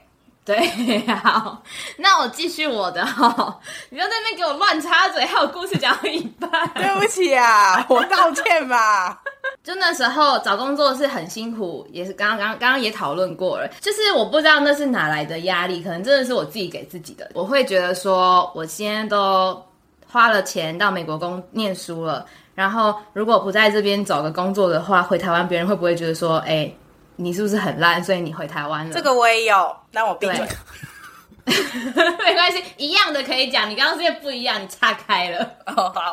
[0.47, 0.57] 对，
[1.13, 1.61] 好，
[1.99, 3.59] 那我继续我的哈，
[3.91, 6.49] 你不要在那边给我乱插嘴，还有故事讲到一半。
[6.73, 9.21] 对不起啊，我道歉吧。
[9.65, 13.67] 就那时候找工作是很辛苦，也是刚刚刚刚刚也讨论过了。
[13.81, 17.29] 就是我不知道那是哪来的压力，可能真的是我自己给自己的。
[17.35, 19.61] 我会觉得说，我现在都
[20.07, 26.73] 花了钱到美国工念书了，然后如果不在这边找个工作的话，回台湾别人会不会觉得说，哎，
[27.17, 28.95] 你是不是很烂，所以你回台湾了？
[28.95, 30.47] 这个我也有，那我闭嘴。
[32.25, 33.71] 没关系，一样的可以讲。
[33.71, 35.49] 你刚刚这些不一样，你岔开了。
[35.67, 36.13] 哦，好，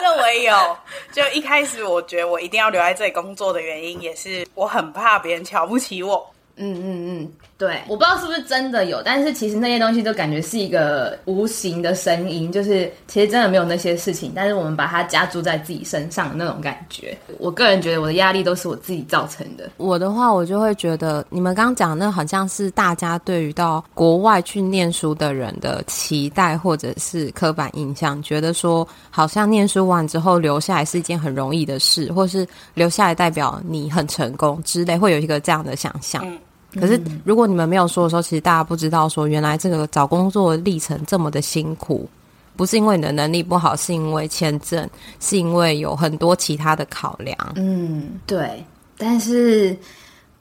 [0.00, 0.76] 这我也有。
[1.12, 6.26] 就一开始，我觉得我一定要留在这里工作的原因，也是我很怕别人瞧不起我。
[6.56, 17.16] 嗯嗯嗯，对，我不知道是不是真的有，但是其实那些东西都感觉是一个无形的声音，就是其实真的没有那些事情，但是我们把它加注在自己身上的那种感觉。
[17.38, 19.70] 我个人觉得我的压力都是我自己造成的。
[19.76, 32.44] 我的话，我就会觉得你们刚刚讲的那好像是大家对于到国外去念书的人的期待，或者是刻板印象，觉得说好像念书完之后留下来是一件很容易的事，或是
[32.74, 36.26] 留下来代表你很成功之类，会有一个这样的想象。
[36.26, 36.36] 嗯
[36.80, 42.08] 可是，如果你们没有说的时候，其实大家不知道说，原来这个找工作的历程这么的辛苦，
[42.56, 44.88] 不是因为你的能力不好，是因为签证，
[45.20, 47.36] 是因为有很多其他的考量。
[47.56, 48.64] 嗯，对。
[48.96, 49.76] 但是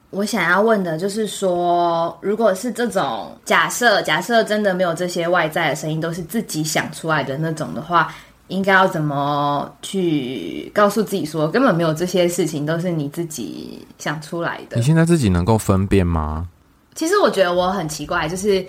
[0.10, 8.14] 我想要问的就是说，如果是这种假设，假设真的没有这些外在的声音，都是自己想出来的那种的话。
[8.52, 14.76] 应该要怎么去告诉自己说，根本没有这些事情，都是你自己想出来的？
[14.76, 16.48] 你现在自己能够分辨吗？
[16.94, 18.66] 其实我觉得我很奇怪，就是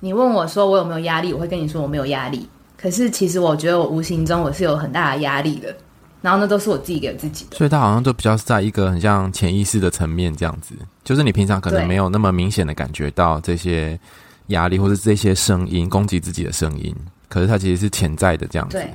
[0.00, 2.48] 你问我说我有没有压力，我会跟你说我没有压力。
[2.76, 5.72] 可是其实我觉得我无形中我是有很大的压力的，
[6.20, 7.56] 然后那都是我自己给自己的。
[7.56, 13.96] 所以它好像就比较是在一个很像潜意识的层面这样子，就是你平常可能没有那么明显的感觉到这些
[14.48, 16.92] 压力，或是这些声音攻击自己的声音，
[17.28, 18.76] 可是它其实是潜在的这样子。
[18.76, 18.90] 对。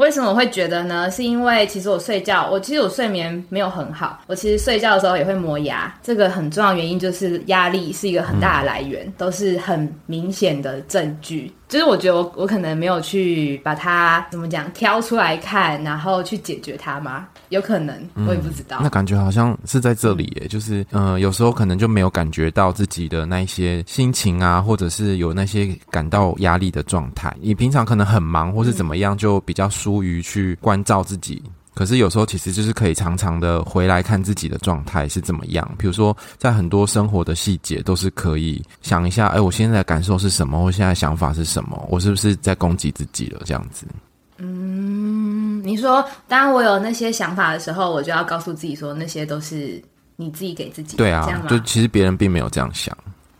[0.00, 1.10] 为什么会觉得呢？
[1.10, 4.18] 是因为其实我睡觉，我其实我睡眠没有很好。
[4.26, 11.52] 我其实睡觉的时候也会磨牙，这个很重要原因就是压力是一个很大的来源，都是很明显的证据。
[11.70, 17.28] 就是我觉得我我可能没有去把它怎么讲挑出来看，然后去解决它吗？
[17.50, 18.80] 有可能，我也不知道。
[18.82, 27.32] 那感觉好像是在这里耶，就是嗯、有时候可能就没有感觉到自己的那一些心情啊，或者是有那些感到压力的状态。
[27.40, 31.40] 你平常可能很忙或是怎么样，就比较疏于去关照自己。
[31.72, 35.68] 可是有时候其实就是可以常常的回来看自己的状态是怎么样。
[35.78, 40.62] 比如说，在很多生活的细节都是可以想一下，哎，我现在的感受是什么？
[40.62, 41.86] 我现在的想法是什么？
[41.88, 43.40] 我是不是在攻击自己了？
[43.44, 43.86] 这样子。
[44.38, 49.80] 嗯，你说，当我有那些想法的时候，我就要告诉自己说，那些都是
[50.16, 50.98] 你自己给自己的。
[50.98, 52.96] 对啊，就其实别人并没有这样想。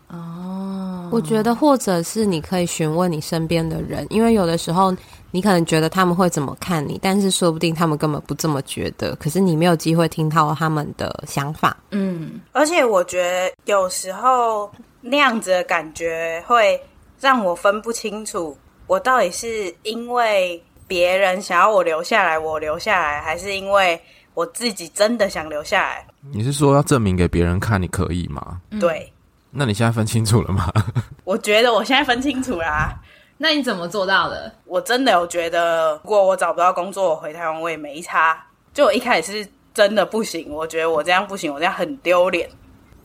[0.07, 4.95] 哦，我觉得，或者是你可以询问你身边的人，因为有的时候。
[5.31, 9.15] 你可能觉得他们会怎么看你，但是说不定他们根本不这么觉得。
[9.15, 11.75] 可是你没有机会听到他们的想法。
[11.91, 16.79] 嗯，而且我觉得有时候那样子的感觉会
[17.19, 23.99] 让我分不清楚，我到底是因为别人想要我留下来，我留下来，还是因为
[24.33, 26.05] 我自己真的想留下来？
[26.33, 28.59] 你是说要证明给别人看你可以吗？
[28.79, 29.11] 对。
[29.53, 30.71] 那你现在分清楚了吗？
[31.25, 32.97] 我觉得我现在分清楚啦。
[33.41, 34.53] 那你怎么做到的？
[34.65, 38.39] 我真的有觉得，如果我找不到工作，我回台湾我也没差。
[38.71, 42.47] 就我一开始是真的不行，我觉得我这样不行，我这样很丢脸。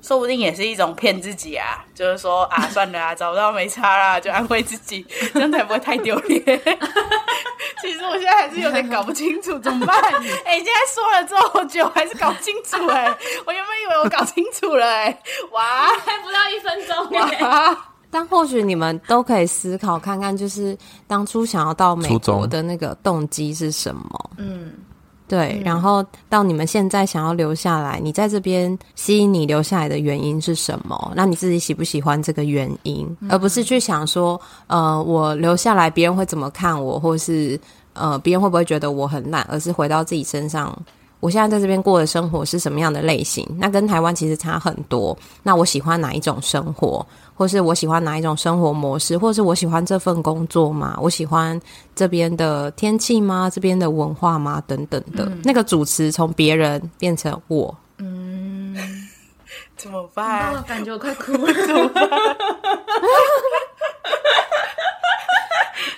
[0.03, 6.45] 说不定也是一种骗自己啊，就是说啊，算了啊，找不到没差啦，就安慰自己，这样才不会太丢脸。
[7.81, 9.97] 其实我现在还是有点搞不清楚，怎么办？
[10.45, 13.17] 哎、欸，现在说了这么久，还是搞不清楚哎、欸。
[13.47, 17.77] 我原本以为我搞清楚了哎、欸，哇， 还不到一分钟哎、欸。
[18.19, 20.75] 但或许你们都可以思考看看，就是
[21.07, 24.31] 当初想要到美国的那个动机是什么？
[24.39, 24.73] 嗯，
[25.29, 25.61] 对。
[25.63, 31.13] 然后到你们现在想要留下来，你在这边吸引你留下来的原因是什么？
[31.15, 33.07] 那你自己喜不喜欢这个原因？
[33.21, 37.61] 嗯、而不是去想说，呃，我留下来别人会怎么看我，或是
[37.93, 39.47] 呃，别人会不会觉得我很懒？
[39.51, 40.75] 而是回到自己身上。
[41.21, 43.47] 我现在在这边过的生活是什么样的类型？
[43.59, 45.17] 那跟台湾其实差很多。
[45.43, 50.97] 那我喜欢哪一种生活，或是我喜欢哪一种生活模式，或是我喜欢这份工作吗？
[51.01, 51.61] 我喜欢
[51.95, 53.51] 这边的天气吗？
[53.53, 54.63] 这边的文化吗？
[54.67, 55.25] 等等的。
[55.25, 58.77] 嗯、那个主持从别人变成我，嗯，
[59.77, 60.53] 怎么办？
[60.53, 62.09] 我感觉我快哭了， 怎么办？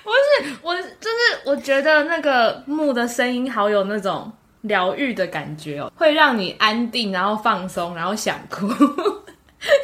[0.05, 4.33] 不是，我就是我觉得那个木的声音好有那种。
[4.63, 8.69] 疗愈的感觉哦，会让你安定，然后放松，然后想哭。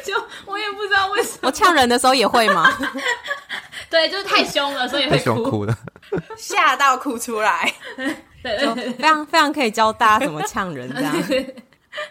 [0.05, 0.13] 就
[0.45, 2.65] 我也不知道为什么，我呛人的时候也会吗？
[3.89, 5.77] 对，就是太凶了，所以会哭，哭的，
[6.37, 7.71] 吓到哭出来。
[8.41, 8.57] 对，
[8.93, 11.13] 非常非常可以教大家怎么呛人这样。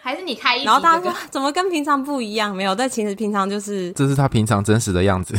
[0.01, 2.55] 还是你开然后大家说怎么跟平常不一样？
[2.55, 5.35] 没有，但其实平常就是，这是他平常真实的样子。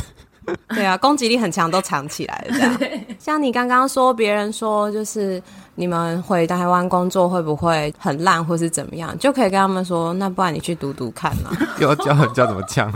[0.68, 2.56] 对啊，攻击力很强，都藏起来了。
[2.56, 5.42] 这样，像你刚刚说，别人说就是
[5.76, 11.50] 你们回台湾工作会不会很烂，或是怎么样，就可以跟他们说，那不然你去读读看嘛。
[11.78, 12.92] 又要教人家怎么呛，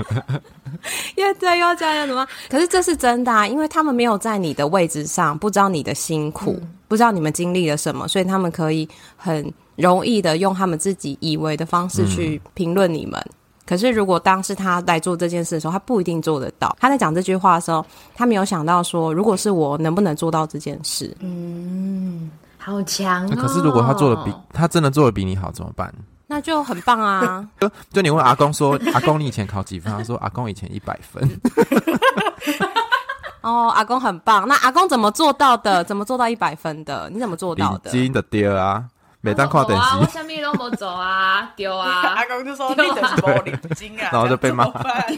[1.15, 2.27] 也对，又要教人怎么。
[2.49, 13.21] 可是这是真的啊，因为他们没有在你的位置上，不知道你的辛苦，嗯、不知道你们经历了什么，所以他们可以很容易的用他们自己以为的方式去评论你们。
[13.21, 13.35] 嗯
[13.67, 16.77] 可是如果当时他来做这件事的时候，他不一定做得到。
[16.81, 21.17] 他在讲这句话的时候，他没有想到说，如果是我，能不能做到这件事？
[21.21, 22.29] 嗯，
[22.61, 23.37] 好强哦。
[23.37, 25.93] 可是如果他做的比他真的做的比你好怎么办？
[26.27, 27.45] 那就很棒啊！
[27.59, 29.93] 就就你问阿公说， 阿公你以前考几分？
[29.93, 31.29] 他说阿公以前一百分。
[33.43, 34.47] 哦，阿公很棒。
[34.47, 35.83] 那阿公怎么做到的？
[35.85, 37.09] 怎么做到一百分的？
[37.13, 37.91] 你怎么做到的？
[37.91, 38.85] 基因的爹啊，
[39.23, 42.15] 每当跨等级，我下面都没走啊， 丢啊！
[42.17, 44.65] 阿公就说你的是玻璃金啊， 然后就被骂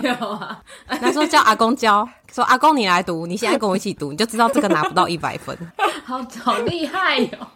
[0.01, 0.59] 丢啊。
[1.01, 5.57] 那时候叫阿公教，说阿公你来读，你现在跟我一起读，你就知道这个拿不到一百分。
[6.05, 7.47] 好好厉害哟、哦！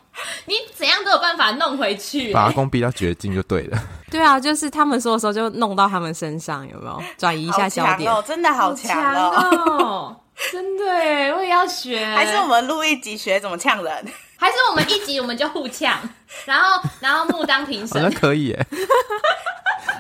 [0.47, 3.79] 你怎样都有办法弄回去、欸，把阿公逼到绝境就对了。
[4.09, 8.11] 对啊，就是他们说的时候就弄到他们身上，有没有转移一下焦点？
[8.11, 10.17] 哦，真的好强哦！
[10.53, 12.07] 真的耶，我也要学。
[12.15, 14.07] 还是我们录一集学怎么呛人？
[14.37, 15.99] 还是我们一集我们就互呛，
[16.45, 18.67] 然后然后木当评审，好像可以耶。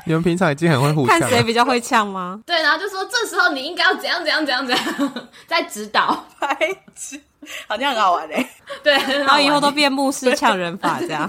[0.05, 2.41] 你们平常已经很会互呛，看谁比较会呛吗？
[2.47, 5.13] 对，然后就说这时候你应该要怎样怎样怎样怎样，
[5.49, 6.25] 在指导。
[6.39, 6.57] 白
[6.95, 7.21] 痴，
[7.67, 8.51] 好像很好玩哎。
[8.85, 11.27] 对，然后以后都变牧师呛人法这样，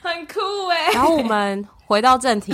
[0.00, 0.92] 很酷哎。
[0.92, 2.52] 然后我们回到正题。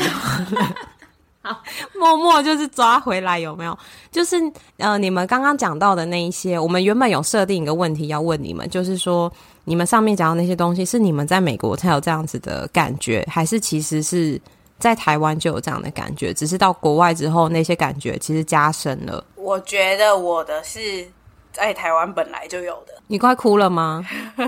[1.42, 1.58] 好，
[1.94, 3.78] 默默就是抓回来，有没有？
[4.10, 4.36] 就是
[4.78, 9.30] 呃，你们刚刚讲到的那一些，我们原本有设定一个问题要问你们，就是说，
[9.64, 14.40] 你们上面讲的那些东西，是你们在美国才有这样子的感觉，还是其实是
[14.78, 16.32] 在台湾就有这样的感觉？
[16.32, 19.24] 只是到国外之后，那些感觉其实加深了。
[19.36, 21.06] 我觉得我的是
[21.52, 22.94] 在台湾本来就有的。
[23.06, 24.06] 你快哭了吗？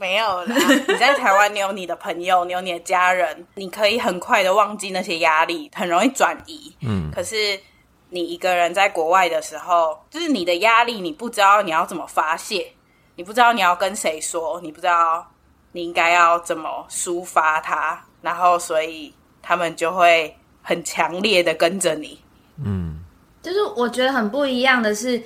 [0.00, 0.56] 没有啦。
[0.86, 6.74] 你在台湾，你有你的朋友，你有你的家人，你可以很快的忘记那些压力，很容易转移。
[6.82, 7.10] 嗯。
[7.14, 7.58] 可是
[8.10, 12.70] 你一个人在国外的时候，就是你的压力，你不知道你要怎么发泄，
[13.20, 15.30] 你不知道你要跟谁说，你不知道
[15.72, 22.18] 你应该要怎么抒发它，然后所以他们就会很强烈的跟着你。
[22.64, 22.98] 嗯。
[23.42, 25.22] 就是我觉得很不一样的是。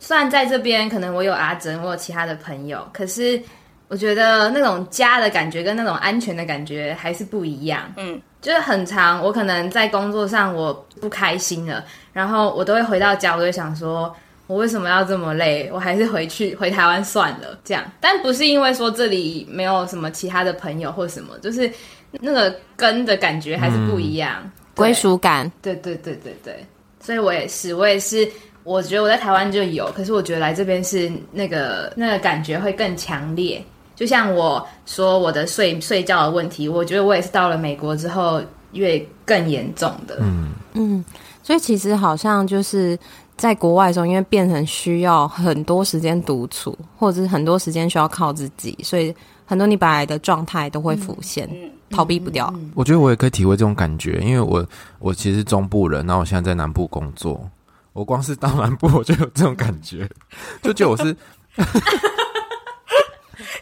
[0.00, 3.40] 虽然在这边可能我有阿珍，我有其他的朋友，可是
[3.86, 7.80] 我觉得那种家的感觉跟那种安全的感觉还是不一样。
[7.96, 14.12] 嗯，就是很长，我可能在工作上我不开心了，然后我都会回到家，我就会想说，
[14.46, 15.68] 我为什么要这么累？
[15.72, 17.58] 我还是回去回台湾算了。
[17.64, 21.70] 这样，但不是因为说这里没有什么其他的朋友或什么，就是
[22.12, 25.50] 那个根的感觉还是不一样，归属感。
[25.60, 26.66] 对对对对对，
[27.00, 28.28] 所以我也是，我也是。
[28.62, 33.64] 我觉得我在台湾就有，可是我觉得来这边是那个那个感觉会更强烈。
[33.94, 40.18] 就像我说我的睡睡觉的问题，我觉得我也是到了美国之后越更严重的。
[40.20, 41.04] 嗯嗯，
[41.44, 42.98] 所以其实好像就是
[43.36, 52.72] 在国外的时候，因为变成需要很多时间独处，或者是很多时间需要靠自己，所以很多你本来的状态都会浮现，嗯、逃避不掉、嗯。
[52.74, 54.66] 我觉得我也可以体会这种感觉，因为我
[54.98, 57.48] 我其实是中部人，然后我现在在南部工作。
[57.92, 60.08] 我光是到南部，我就有这种感觉，
[60.62, 61.16] 就觉得我是。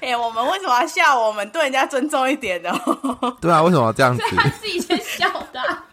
[0.01, 1.19] 哎、欸，我们为什么要笑？
[1.19, 2.71] 我们对人家尊重一点的。
[3.41, 4.23] 对啊，为什么要这样子？
[4.37, 5.84] 他自己先笑的、啊。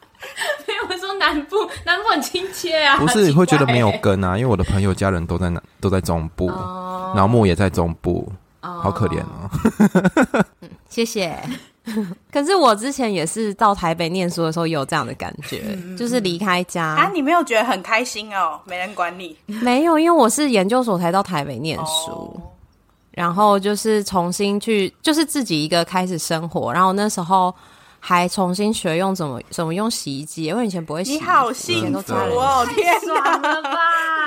[0.67, 2.97] 没有说南部，南部很亲切啊。
[2.97, 4.38] 不是，你会觉得没有根啊？
[4.38, 7.15] 因为我的朋友、家人都在南，都在中部，oh.
[7.15, 8.82] 然后木也在中部，oh.
[8.82, 10.45] 好可怜哦。
[10.89, 11.38] 谢谢。
[12.32, 18.60] 可是我之前也是到台北念书的时候，有这样的感觉，嗯、就是离开家啊，你没有觉得很开心哦？
[18.65, 19.36] 没人管你？
[19.47, 22.41] 没有，因为我是研究所才到台北念书，哦、
[23.12, 27.54] 然后就是重新去，就是自己一个开始生活，然后那时候。
[28.04, 31.12] 还重新学用怎么怎么用洗衣机，因为以前不会洗。
[31.12, 32.68] 你好幸福哦！
[32.76, 33.78] 天哪，太爽了吧！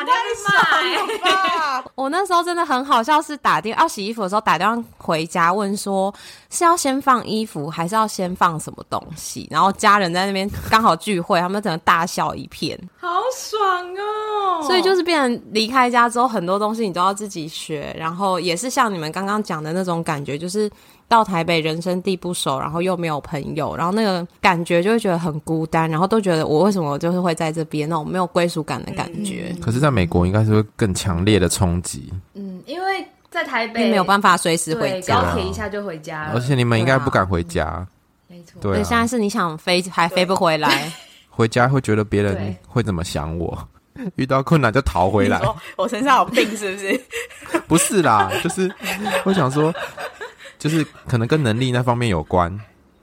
[0.04, 1.84] 太爽了吧！
[1.96, 6.14] 我那时候真的很好笑，是打电要洗衣服的时候打电话回家问说，
[6.50, 9.48] 是要先放衣服，还是要先放什么东西？
[9.50, 13.60] 然后家人在那边刚好聚会，他们整个大笑一片，好爽
[13.96, 14.62] 哦！
[14.62, 20.70] 所以就是变成离开家之后，很多东西你都要自己学，然后也是像你们刚刚讲的那种感觉，就是。
[21.06, 29.52] 到台北人生地不熟，然后又没有朋友，然后那个感觉就会觉得很孤单，然后都觉得我为什么就是会在这边那种没有归属感的感觉。
[29.54, 32.12] 嗯、可是，在美国应该是会更强烈的冲击。
[32.32, 36.32] 嗯，因为在台北没有办法随时回家，高铁一下就回家了。
[36.34, 37.86] 而且你们应该不敢回家。
[38.26, 38.60] 没错。
[38.60, 40.90] 对、啊，现在是你想飞还飞不回来，
[41.30, 43.56] 回家会觉得别人会怎么想我？
[44.16, 45.40] 遇到困难就逃回来。
[45.76, 47.00] 我身上有病是不是？
[47.68, 48.68] 不是啦，就是
[49.24, 49.72] 我想说。
[50.64, 52.58] 就是可能跟能力那方面有关，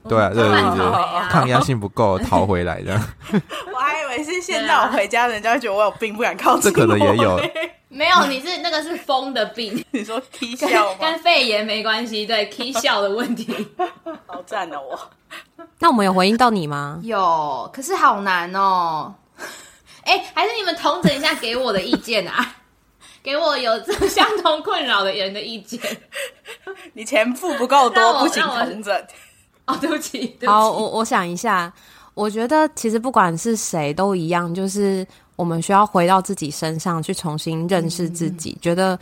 [0.08, 3.00] 对啊，对对对，抗压性不够，逃回来的。
[3.72, 6.62] 我还以为是现在我回家，人家觉得我有病，不敢靠近。
[6.62, 7.40] 这可能也有，
[7.88, 9.80] 没有，你是那个是疯的病。
[9.92, 10.96] 你说踢笑吗？
[10.98, 13.54] 跟肺炎没关系，对，踢笑的问题。
[14.26, 15.10] 好赞哦，我。
[15.78, 16.98] 那我们有回应到你吗？
[17.04, 19.14] 有，可是好难哦。
[20.02, 22.56] 哎、欸，还是你们统整一下给我的意见啊，
[23.22, 25.80] 给我有这相同困扰的人的意见。
[26.92, 28.94] 你钱付不够多，不行同整。
[29.66, 30.46] 哦，对不起，对不起。
[30.46, 31.72] 好，我我想一下，
[32.14, 38.98] 我觉得其实不管是谁都一样，就是我们需要回到自己身上去重新认识自己，嗯、觉得。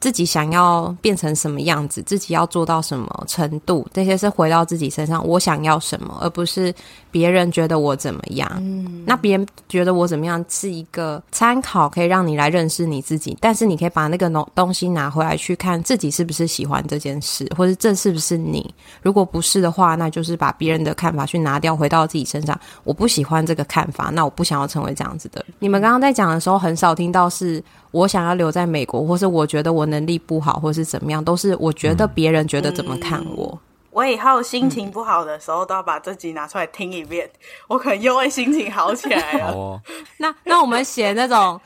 [0.00, 6.74] 自己想要变成什么样子，自己要做到什么程度，这些是回到自己身上，我想要什么，而不是
[7.10, 8.50] 别人觉得我怎么样。
[8.56, 13.36] 嗯，那别人觉得我怎么样是一个参考，可以让你来认识你自己。
[13.40, 18.74] 但是你可以把那个东东西拿回来去看自己是不是喜欢这件事，或者这是不是你。
[19.02, 22.58] 如果不是的话，那就是把别人的看法去拿掉，回到自己身上。
[22.84, 25.54] 我不喜欢这个看法，那我不想要成为这样子的人。
[25.58, 27.62] 你们刚刚在讲的时候，很少听到是。
[27.90, 33.58] 我想要留在美国，或是我觉得我能力不好，或是怎么样，都是我觉得别人觉得怎么看我。
[33.90, 37.28] 我以后心情不好的时候，都要把这集拿出来听一遍，
[37.66, 39.50] 我可能又会心情好起来了。
[39.52, 39.80] 哦、
[40.18, 41.60] 那那我们写那种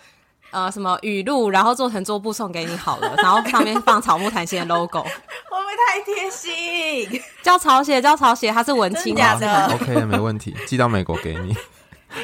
[0.51, 5.11] 呃什么语录，然后做成桌布送给你好了， 然后上面放草木谈心的 logo，会
[5.51, 7.23] 不会太贴心？
[7.43, 9.67] 叫草写，叫草写，他是文青假的。
[9.75, 11.55] OK，没问题，寄到美国给你，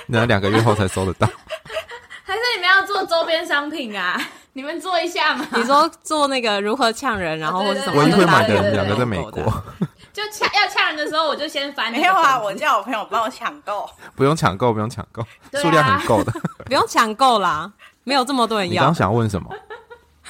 [0.06, 1.28] 那两个月后才收得到。
[2.30, 4.16] 还是你们要做周边商品啊？
[4.54, 5.44] 你们做一下嘛？
[5.54, 8.00] 你说做那个如何呛人，然后或者什么？
[8.00, 9.42] 唯一会买的人两个在美国。
[10.12, 11.90] 就呛要呛人的时候，我就先翻。
[11.90, 13.88] 没有啊，我叫我朋友帮我抢购。
[14.14, 15.24] 不用抢购，不用抢购，
[15.60, 16.32] 数量很够的。
[16.66, 17.72] 不用抢购啦，
[18.04, 18.70] 没有这么多人要。
[18.70, 19.52] 你刚刚想问什么？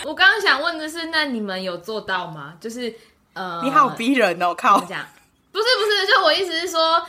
[0.05, 2.55] 我刚刚想问的是，那你们有做到吗？
[2.59, 2.94] 就是
[3.34, 4.80] 呃，你好逼人哦，靠！
[4.80, 5.05] 这样
[5.53, 7.05] 不是不是，就我意思是说。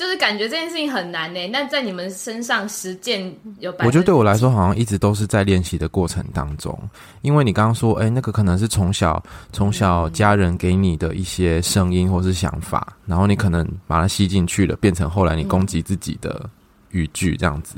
[0.00, 3.70] 就是感觉这件事情很难呢，那在你们身上实践有？
[3.80, 6.74] 我觉得对我来说，好像一直都是在练习的过程当中。
[7.20, 9.22] 因为你刚刚说，哎、欸，那个可能是从小
[9.52, 16.48] 从小家人给你的一些声音或是想法，然后你可能把它吸进去了，变成后来你攻击自己的
[16.92, 17.74] 语句这样子。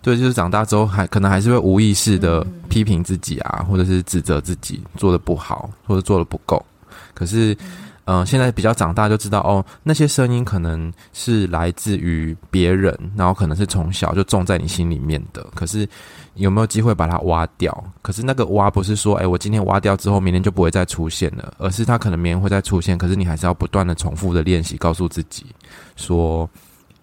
[0.00, 6.64] 对，就是长大之后还可能还是会无意识的批评自己啊，或者是指责自己做的不好或者做的不够。
[7.12, 7.54] 可是。
[8.06, 15.44] 嗯、呃，现在比较长大就知道哦，那些声音可能是来自于别人，然后可能是从小就种在你心里面的。
[15.54, 15.88] 可是
[16.34, 17.84] 有没有机会把它挖掉？
[18.02, 22.96] 可是那个挖不是说，哎，我今天挖掉之后，明天就不会再出现了，而是它可能明天会再出现。
[22.96, 25.46] 可是你还是要不断的重复的练习，告诉自己
[25.96, 26.48] 说，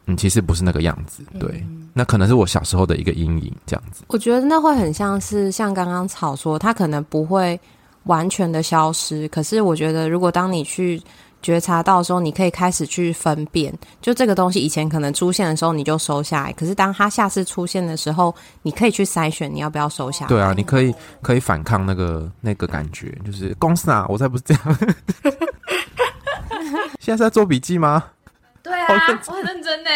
[0.06, 1.22] 嗯，其实不是那个样子。
[1.38, 4.06] 对，那可能是我小时候的一个阴影，这样子。
[4.08, 7.60] 我觉得那会很像是像刚刚草说，他可能不会。
[8.06, 11.02] 完全的消失，可是我觉得，如果当你去
[11.42, 16.54] 觉察到的时候，你可以开始去分辨，就这个东西以前可能出现的时候，你就收下来。
[16.54, 20.30] 可是当它下次出现的时候，你可以去筛选，你要不要收下来？
[20.30, 24.64] 对啊，你可以可以反抗那个那个感觉，就是公司啊，我才不是这样。
[27.00, 28.06] 现在是在做笔记吗？
[28.62, 28.88] 对啊，
[29.28, 29.90] 我很认真的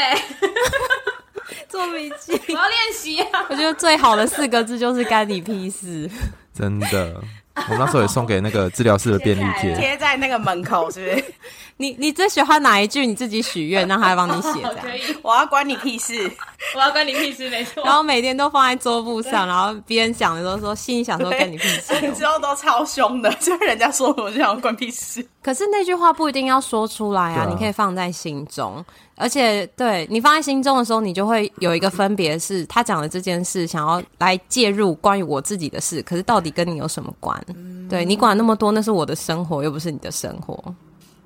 [1.69, 3.45] 做笔记，我要练习啊。
[3.49, 6.09] 我觉得最好的四个字就是干你屁事，
[6.53, 7.21] 真的。
[7.69, 11.25] 我那时候也送给那个治疗室的便利贴，贴在那个门口，是不是？
[11.79, 13.05] 你你最喜欢哪一句？
[13.05, 14.49] 你自己许愿，让他来帮你写。
[14.81, 16.13] 可以，我要关你屁事，
[16.73, 17.83] 我要关你屁事，没错。
[17.83, 25.23] 然后每天都放在桌布上，然后别人讲的时候说，心里想说关你屁事， 之后都超凶的，就是人家说我就想关屁事。
[25.43, 28.83] 可是那句话不一定要说出来啊，啊你可以放在心中。
[29.19, 37.43] 而且，对你放在心中的时候，你就会有一个分别，是他讲的这件事，想要来介入关于我自己的事，可是到底跟你有什么关？
[37.55, 40.63] 嗯、对你管那么多，那是我的生活，又不是你的生活。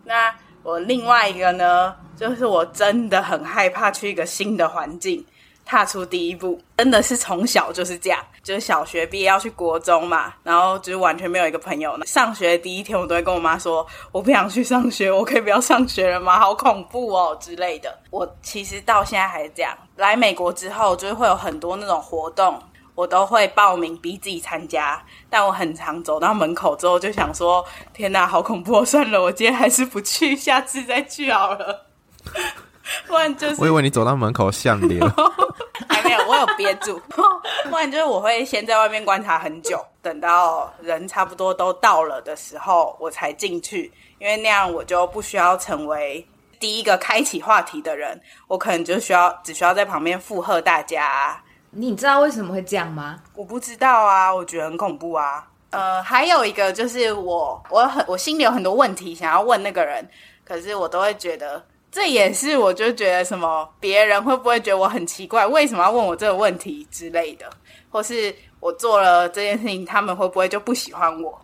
[0.05, 0.33] 那
[0.63, 5.23] 我另外一个呢，就是我真的很害怕去一个新的环境。
[5.66, 11.97] 踏出第一步，真的是从小就是这样，就是小学毕业要去国中嘛，然后就是完全没有一个朋友。
[12.05, 16.39] 上学第一天，我都会跟我妈说，我不想去上学，我可以不要上学了吗？
[16.39, 17.99] 好恐怖哦之类的。
[18.09, 19.78] 我其实到现在还是这样。
[19.95, 22.62] 来美国之后，就是会有很多那种活动，
[22.95, 25.01] 我都会报名逼自己参加。
[25.30, 28.84] 但我很常走到门口之后，就想说，天哪，好恐怖！
[28.84, 31.86] 算了，我今天还是不去， 下次再去好了。
[33.07, 35.13] 不然就是，我以为你走到门口像你了，
[35.88, 36.99] 还没有，我有憋住。
[37.69, 46.27] 不然就是我会先在外面观察很久，等到人差不多都到了的时候，我才进去，因为那样我就不需要成为
[46.59, 51.41] 第一个开启话题的人，我可能就需要只需要在旁边附和大家。
[51.69, 53.19] 你知道为什么会这样吗？
[53.36, 55.47] 我不知道啊，我觉得很恐怖啊。
[55.69, 60.05] 呃，还有一个就是我，我很我心里有很多问题想要问那个人，
[60.43, 61.63] 可是我都会觉得。
[61.91, 65.45] 这也是我就觉得什么，别人会不会觉得我很奇怪？
[65.45, 67.45] 为什么要问我这个问题之类的？
[67.89, 71.37] 或是我做了这件事情，他们会不会就不喜欢我？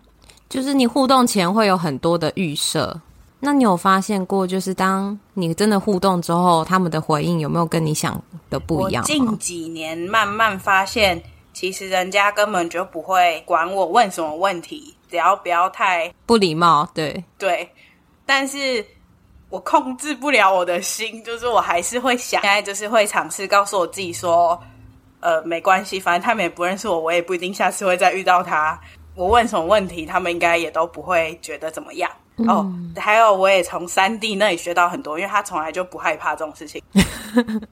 [0.47, 3.01] 就是你互动前会有很多的预设，
[3.41, 9.03] 那你有发现过，就是当你真的互动之后，他们的回应有没有跟你想的不一样？
[9.03, 11.21] 近几年慢慢发现，
[11.51, 16.89] 其实人家根本就不会管我问什么问题，只要不要太不礼貌。
[16.93, 17.69] 对对，
[18.25, 18.85] 但是
[19.49, 24.61] 我控制不了我的心，就是我还是会想，现在就是会尝试告诉我自己说，
[25.19, 28.79] 呃，没关系，反正他们也不认识我，我也不一定下次会再遇到他。
[29.15, 32.09] 我问什么问题，他们应该也都不会觉得怎么样。
[32.39, 32.71] 嗯、哦，
[33.01, 36.79] 还有，我也从三弟那里学到很多，因为他从来就不害怕这种事情。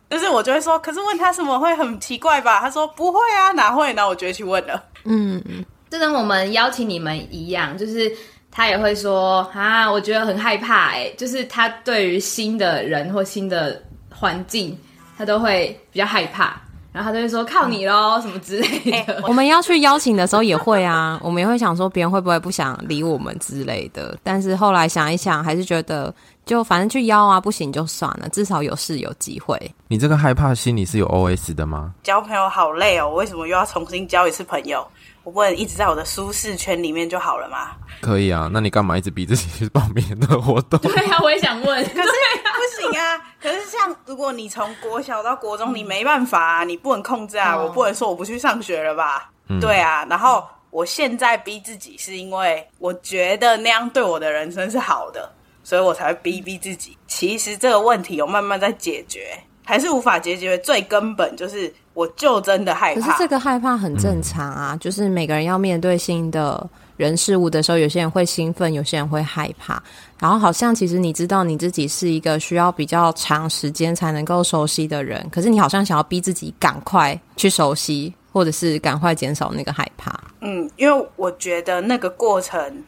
[0.09, 2.59] 就是我就会说，可是问他什么会很奇怪吧？
[2.59, 4.07] 他说不会啊，哪会呢？
[4.07, 4.83] 我就会去问了。
[5.03, 8.11] 嗯嗯，就跟我们邀请你们一样，就是
[8.55, 11.09] 他也会说啊，我觉得很害怕、欸。
[11.09, 14.77] 哎，就是他对于新的人或新的环境，
[15.17, 16.55] 他都会比较害怕。
[16.93, 19.13] 然后他就会说靠你喽，什么之类的。
[19.15, 24.17] 欸、我们要去邀请的时候也会啊，我们也会想说别人会不会不想理我们之类的。
[24.23, 29.59] 但是后来想一想，还是觉得就反正去邀啊，不行就算了，至少有事有机会。
[29.89, 31.93] 你这个害怕心里是有 OS 的吗？
[32.01, 34.87] 交朋友好累哦，我为什么又要重新交一次朋友？
[35.25, 37.71] 我不能一直在我的舒适圈里面就好了吗？
[37.99, 40.79] 可以啊，那你干嘛一直逼自己去报名的活动？
[40.89, 41.83] 对啊，我也想问。
[41.83, 49.31] 可是不行啊，可是像如果你从国小到国中，你没办法啊，你不能控制啊，我不能说我不去上学了吧？
[49.49, 56.95] 嗯、对啊，然后我现在逼自己，是因为我觉得那样对我的人生是好的，所以我才会逼逼自己。
[57.07, 59.35] 其实这个问题有慢慢在解决，
[59.65, 61.73] 还是无法解决，最根本就是。
[61.95, 69.81] 我就真的害怕，可是这个害怕很正常啊，嗯、就是每个人要面对新的人事物的时候，有些人会兴奋，有些人会害怕。
[70.19, 80.13] 然后好像其实你知道你自己是一个需要比较长时间才能够熟悉的人，可是你好像想要逼自己赶快去熟悉，或者是赶快减少那个害怕。
[80.41, 82.83] 嗯，因为我觉得那个过程。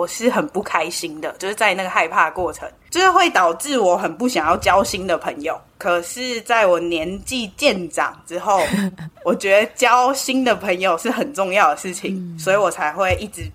[0.00, 5.60] 我是很不开心的，就是在那个害怕过程，就是会导致我很不想要交新的朋友。
[5.76, 8.62] 可是，在我年纪渐长之后，
[9.26, 13.46] 我觉得交新的朋友是很重要的事情，嗯、所以我才会一直。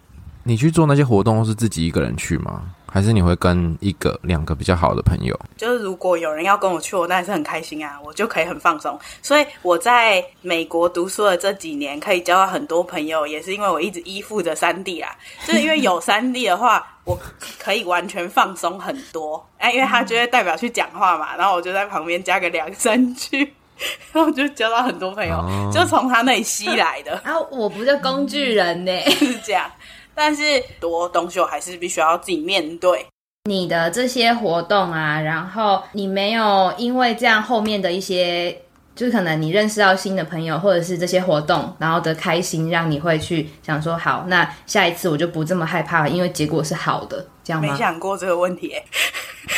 [0.43, 2.61] 你去做那些活动，是自己一个人去吗？
[2.95, 5.37] 还是你会跟一个、两个比较好的朋友？
[5.57, 8.97] 就是如果有人要跟我去，我当然是很开心啊，我就可以很放松。
[9.21, 15.13] 所以我在美国读书的这几年，可以交到很多朋友，也是因为我一直依附着三弟啊。
[15.45, 17.19] 就是因为有三弟的话，我
[17.59, 19.45] 可以完全放松很多。
[19.57, 23.53] 哎，因为他就会代表去讲话嘛，然后我就在旁边加个两三句，
[24.13, 27.19] 然后就交到很多朋友，哦、就从他那里吸来的。
[27.25, 29.69] 啊，我不是工具人呢， 是这样。
[30.15, 30.43] 但是
[30.79, 33.05] 多东西我还是必须要自己面对。
[33.47, 38.51] 你的这些活动啊，然后你没有因为这样后面的一些，
[38.95, 47.71] 就是可能你认识到新的朋友，或者是这些活动，然后的开心，让你会去想说，好，那下一次我就不这么害怕了，因为结果是好的，这样吗？
[47.71, 48.73] 没想过这个问题，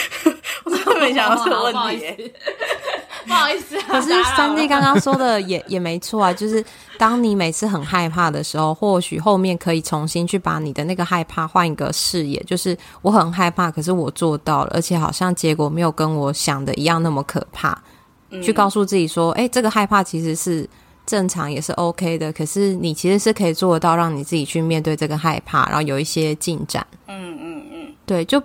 [0.66, 2.34] 我真的没想到这个问题。
[3.28, 6.64] 不好意思啊， 可是三弟刚刚说的也也没错啊，就是
[6.98, 17.78] 当你每次很害怕的时候，或许后面可以重新去把你的那个害怕换一个视野，就是我很害怕，可是我做到了，而且好像结果没有跟我想的一样那么可怕。
[18.30, 20.68] 嗯、去告诉自己说，哎、欸，这个害怕其实是
[21.06, 22.32] 正常，也是 OK 的。
[22.34, 26.86] 可是你其实是可以做得到，让你自己去面对这个害怕，然后有一些进展。
[27.08, 28.42] 嗯嗯嗯，对，就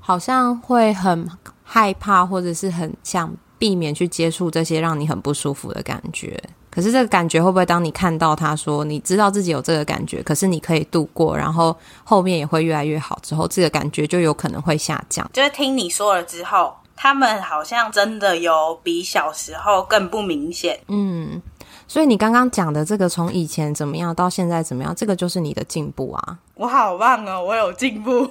[0.00, 1.28] 好像会很
[1.62, 3.30] 害怕，或者是很像。
[3.58, 6.40] 避免去接触这些让你很不舒服的感觉，
[6.70, 15.28] 可是这个感觉会不会当你看到他说，你知道自己有这个感觉，可是你可以度过，然后后面也会越来越好之后，这个感觉就有可能会下降。
[15.32, 20.78] 就是听你说了之后，他们好像真的有比小时候更不明显。
[20.88, 21.42] 嗯。
[21.88, 26.38] 所以你刚刚讲的这个，从以前怎么样到现在怎么样，这个就是你的进步啊！
[26.54, 28.26] 我好棒哦，我有进步。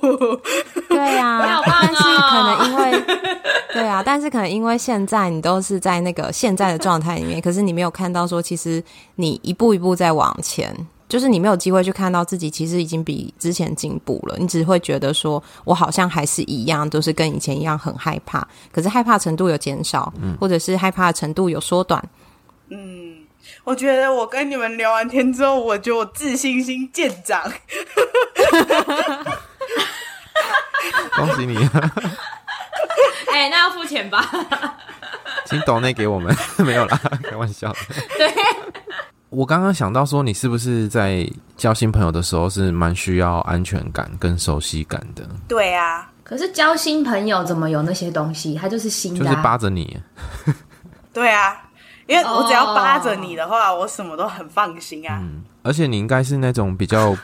[0.87, 3.03] 对啊， 我好棒哦，但是可能因为，
[3.73, 8.83] 对啊，但是可能因为现在你都是在那个现在的状态里面，可是你没有看到说，其实
[9.15, 10.71] 你一步一步在往前，
[11.09, 14.35] 就是你没有机会去看到自己其实已经比之前进步了。
[14.37, 22.07] 你只会觉得说我好像还是一样，都是跟以前一样很害怕，可是害怕程度有减少，嗯，或者是害怕的程度有缩短，
[22.69, 23.16] 嗯。
[23.67, 27.43] 我觉得我跟你们聊完天之后，我觉得我自信心渐长。
[31.17, 31.57] 恭喜你！
[33.29, 34.25] 哎、欸，那要付钱吧？
[35.45, 37.79] 请抖内给我们，没有啦，开玩笑的。
[38.17, 38.33] 对，
[39.27, 45.27] 我刚刚想到说，你是不是在交新朋友的时候是蛮需要安全感跟熟悉感的？
[45.45, 48.55] 对啊，可是交新朋友怎么有那些东西？
[48.55, 49.99] 他就是新的、啊，就是扒着你。
[51.11, 51.63] 对啊。
[52.07, 53.81] 因为我只要扒着你的话，oh.
[53.81, 55.19] 我什么都很放心啊。
[55.21, 57.15] 嗯，而且你应该是那种比较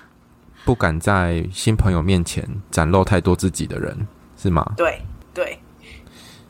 [0.66, 3.96] 不敢在新朋友面前展露太多自己的人，
[4.38, 4.74] 是吗？
[4.76, 5.02] 对
[5.34, 5.58] 对，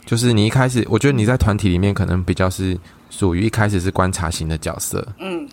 [0.06, 2.78] 就是你一开始，我觉得你在团体里面可能比较是
[3.10, 5.48] 属于一开始是观察型的角色，嗯，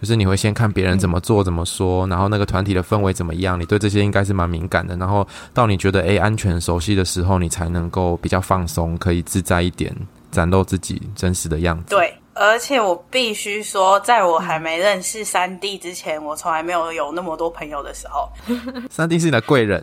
[0.00, 4.96] 就是你会先看别人怎么做、怎么说，然后那个团体的氛围怎么样，你对这些应该是蛮敏感的。
[4.96, 9.94] 然后到你觉得诶安全熟悉的时候，你才能够比较放松，可以自在一点，
[10.34, 11.84] 展露自己真实的样子。
[11.88, 12.12] 对。
[12.36, 18.28] 而且我必须说，在我还没认识三弟之前，我从来没有有那么多朋友的时候。
[18.90, 19.80] 三弟是你的贵人。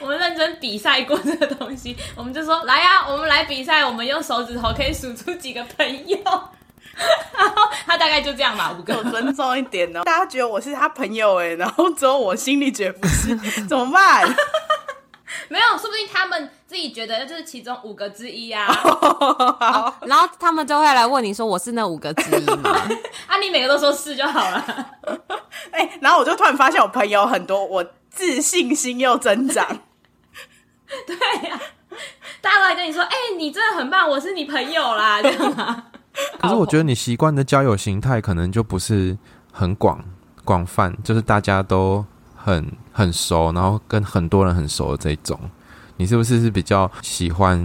[0.00, 6.18] 我们认真比赛过这个东西，我们就说来呀、啊，我们来比赛，我们用手指头可以数出几个朋友。
[7.36, 8.94] 然 后他大概就这样吧，五个。
[8.94, 13.36] 有尊重一点哦，大家觉得我是他朋友哎，然后只有我心里觉得不是，
[13.68, 14.26] 怎么办？
[15.50, 18.66] 没有，说不定他们自己觉得就是其中五个之一啊。
[19.60, 22.70] 啊 然后他们就会来问你说：“我是那五个之一吗？”
[23.28, 24.64] 啊，你每个都说是就好了。
[25.70, 29.64] 哎、欸，然后我就突然发现我朋友很多，我自信心又增长。
[31.06, 31.16] 对
[31.48, 31.60] 呀、啊，
[32.40, 35.86] 大家都来跟你说：“哎、欸，你真的很棒，我是你朋友啦。”这样啊。
[36.40, 39.16] 可是我觉得你习惯的交友形态可能就不是
[39.52, 40.02] 很广
[40.44, 42.04] 广泛，就是大家都。
[42.46, 45.36] 很很熟，然后跟很多人很熟的这种，
[45.96, 47.58] 你是不是是比较喜欢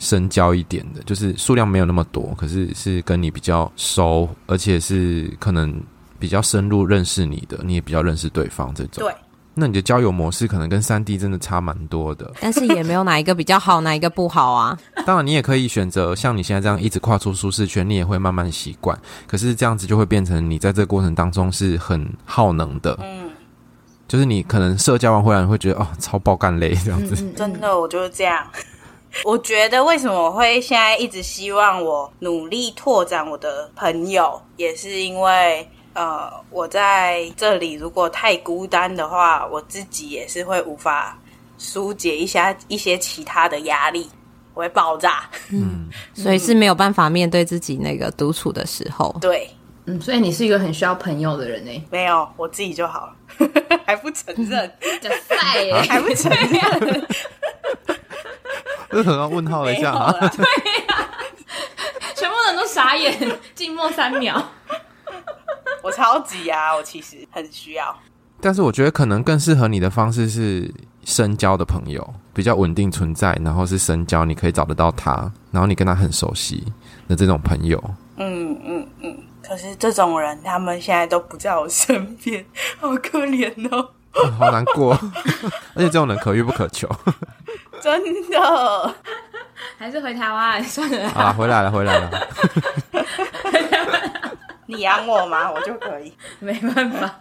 [0.00, 1.00] 深交一点的？
[1.04, 5.80] 就是数量没有那么多，可是是跟你比较熟，而且是可能
[6.18, 9.06] 比较深入认识你的，你也比较认识对方这种。
[9.06, 9.14] 对，
[9.54, 14.76] 那你的交友模式可能跟三 D 真的差蛮多的，但是也没有哪一个比较好，哪一个不好啊。
[15.06, 18.98] 当然，你也可以选择像你现在这样一直跨出舒适圈，你也会慢慢习惯。
[19.28, 22.98] 可是这样子就会变成你在这个过程当中是很耗能的。
[23.00, 23.23] 嗯。
[24.14, 27.16] 就是你可能社交完回来，你会觉得哦，超爆干累这样子。
[27.18, 28.46] 嗯，真的，我就是这样。
[29.24, 41.18] 我觉得为什么我会现在一直希望我努力拓展我的朋友，也是因为呃，我在这里如果太孤单的话，我自己也是会无法
[41.58, 44.08] 疏解一下一些其他的压力，
[44.54, 45.28] 我会爆炸。
[45.50, 49.12] 嗯，所以是没有办法面对自己那个独处的时候。
[49.20, 49.50] 对，
[49.86, 51.84] 嗯，所以你是一个很需要朋友的人呢？
[51.90, 53.12] 没有，我自己就好了。
[53.84, 54.72] 还不承认，
[55.02, 55.74] 就赛耶！
[55.88, 57.06] 还不承认，
[58.90, 60.10] 为什么要问号了一下啊？
[60.12, 60.44] 对
[60.86, 61.12] 呀、啊，
[62.16, 64.42] 全部人都傻眼，静默三秒。
[65.82, 67.94] 我超级啊，我其实很需要。
[68.40, 70.72] 但是我觉得可能更适合你的方式是
[71.04, 76.64] 深交的朋友，比较稳定存在，然后是深交，你可以找得到他，然后你跟他很熟悉
[77.06, 77.78] 的这种朋友。
[78.16, 79.18] 嗯嗯嗯。
[79.46, 82.44] 可是这种人，他们现在都不在我身边，
[82.80, 84.92] 好可怜哦，哦，好难过。
[85.74, 86.88] 而且这种人可遇不可求，
[87.82, 88.94] 真的。
[89.78, 91.08] 还是回台湾算了。
[91.10, 92.10] 啊，回来了，回来了。
[94.66, 95.50] 你养我吗？
[95.50, 96.12] 我就可以。
[96.40, 97.14] 没办法，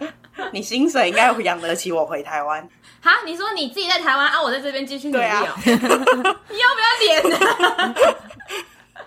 [0.52, 2.68] 你薪水应该养得起我回台湾。
[3.02, 5.58] 哈，你说你自己在台湾啊，我在这边继续努力哦。
[5.64, 5.82] 对啊、
[6.50, 7.96] 你要不要脸啊？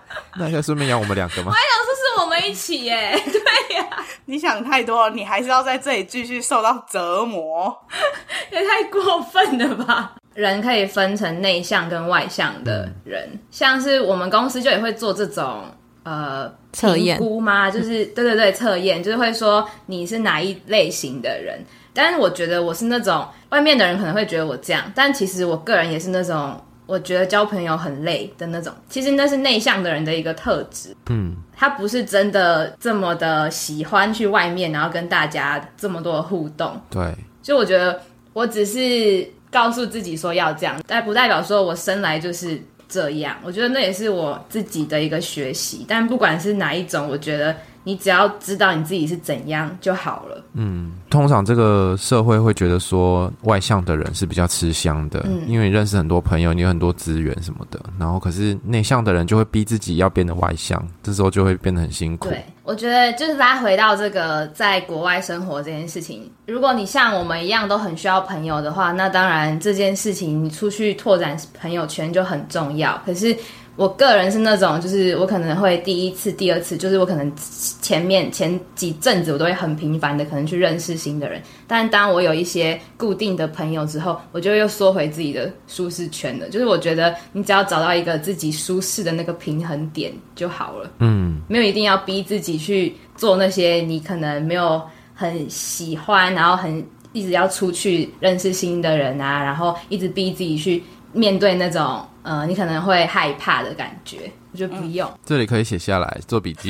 [0.37, 1.47] 那要顺便养我们两个吗？
[1.47, 4.05] 我还想说是我们一起耶， 对呀、啊。
[4.25, 7.75] 你想太多了，你还是要在这里继续受到折磨，
[8.51, 10.13] 也太过分了吧？
[10.33, 15.63] 人可以分成内向跟外向的人，嗯、像是我们公司就也会做这种
[16.03, 17.71] 呃测验估吗？
[17.71, 21.59] 就是对对对，测验就是会说你是哪一类型的人。
[21.93, 26.61] 但是我觉得我是那种外面的人可能会觉得我这样，但其实我个人也是那种。
[26.87, 30.95] 我觉得交朋友很累的那种，其实那是内向的人的一个特质。
[31.09, 36.79] 嗯，他不是真的这么的喜欢去外面，然后跟大家这么多的互动。
[36.89, 37.13] 对，
[37.43, 38.01] 所以我觉得
[38.33, 42.59] 我只是告诉自己说要这样，但不代表说我生来就是
[42.89, 43.35] 这样。
[43.43, 45.85] 我觉得那也是我自己的一个学习。
[45.87, 47.55] 但不管是哪一种，我觉得。
[47.87, 50.43] 你只要知道你自己是怎样就好了。
[50.55, 57.79] 嗯，通常这个社会会觉得说外向的人是比较吃香的，嗯，因为你认识很多朋友，你有很多资源什么的。
[57.97, 62.27] 然后，可是内向的人就会逼自己要变得外向，这时候就会变得很辛苦。
[62.27, 73.01] 对，我觉得就是拉回到这个在国外生活这件事情，如果你像我们一样都很需要朋友的话，那当然这件事情你出去拓展朋友圈就很重要。
[73.05, 73.33] 可是。
[73.77, 77.31] 我个人是那种，就是我可能会第一次、第二次，就是我可能
[77.79, 86.49] 前面前几阵子我都会很频繁的可能去认识新的人，但当我有一些固定的朋友之后，我就又缩回自己的舒适圈了。
[86.49, 94.81] 就是我觉得你只要找到一个自己舒适的那个平衡点就好了，嗯，没有一定要逼自己去做那些你可能没有
[95.13, 100.81] 很喜欢，然后很一直要出去认识新的人啊，然后一直逼自己去
[101.13, 102.03] 面对那种。
[102.27, 105.09] 呃，你可能会害怕的感觉，我觉得不用。
[105.09, 106.69] 嗯、这里可以写下来做笔记，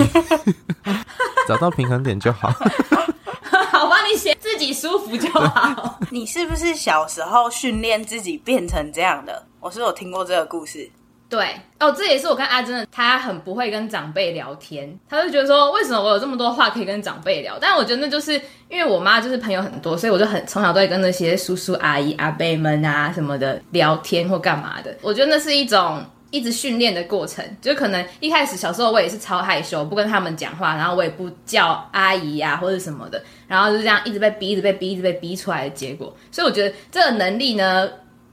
[1.49, 2.49] 找到平衡点就好。
[3.72, 5.99] 好，帮你写，自己舒服就好。
[6.12, 9.47] 你是不是小时候训练自己变成这样的？
[9.60, 10.89] 我我是有听过这个故事。
[11.30, 11.45] 对
[11.78, 17.57] 哦，这也是我跟阿珍的，他很不会跟长辈聊天，他就觉得说，为什么我有这么多话可以跟长辈聊？
[17.59, 18.34] 但我觉得那就是
[18.69, 24.95] 因为我妈就是朋友很多，所以我就很从小都会跟那些叔叔阿姨阿伯们啊什么的聊天或干嘛的。
[25.01, 26.01] 我觉得那是一种
[26.32, 36.15] 一直训练的过程，就可能一开始小时候我也是超害羞，不跟他们讲话，然后我也不叫阿姨啊或者什么的，然后就这样一直被逼，一直被逼，一直被逼出来的结果。
[36.32, 37.89] 所以我觉得这个能力呢。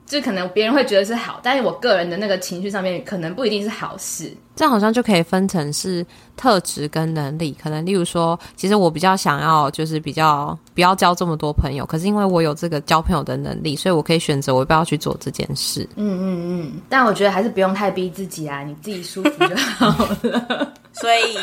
[0.06, 4.32] 就可能别人会觉得是好，但是我个人的那个情绪上面可能不一定是好事。
[4.54, 7.56] 这样好像就可以分成是特质跟能力。
[7.60, 15.88] 可能例如说，其实我比较想要就是比较不要交这么多朋友，可是因为我有这个交朋友的能力，所以我可以选择我不要去做这件事。
[15.96, 16.80] 嗯嗯嗯。
[16.88, 19.88] 但我觉得还是不用太逼自己啊，你自己舒服就好
[20.22, 20.72] 了。
[20.92, 21.36] 所以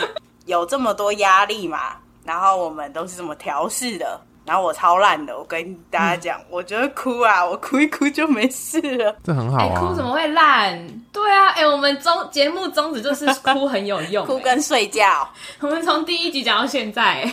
[0.45, 4.21] 有这么多压力嘛，然后我们都是这么调试的。
[4.51, 9.73] 然后我超烂的，我跟大家讲，嗯、我觉得哭啊，我哭一哭就没事了， 这很好啊。
[9.73, 10.77] 欸、哭怎么会烂？
[11.13, 15.25] 对啊，哎、欸，我们宗节目宗旨就是哭很有用、 欸，哭跟睡觉。
[15.61, 17.23] 我们从第一集讲到现在，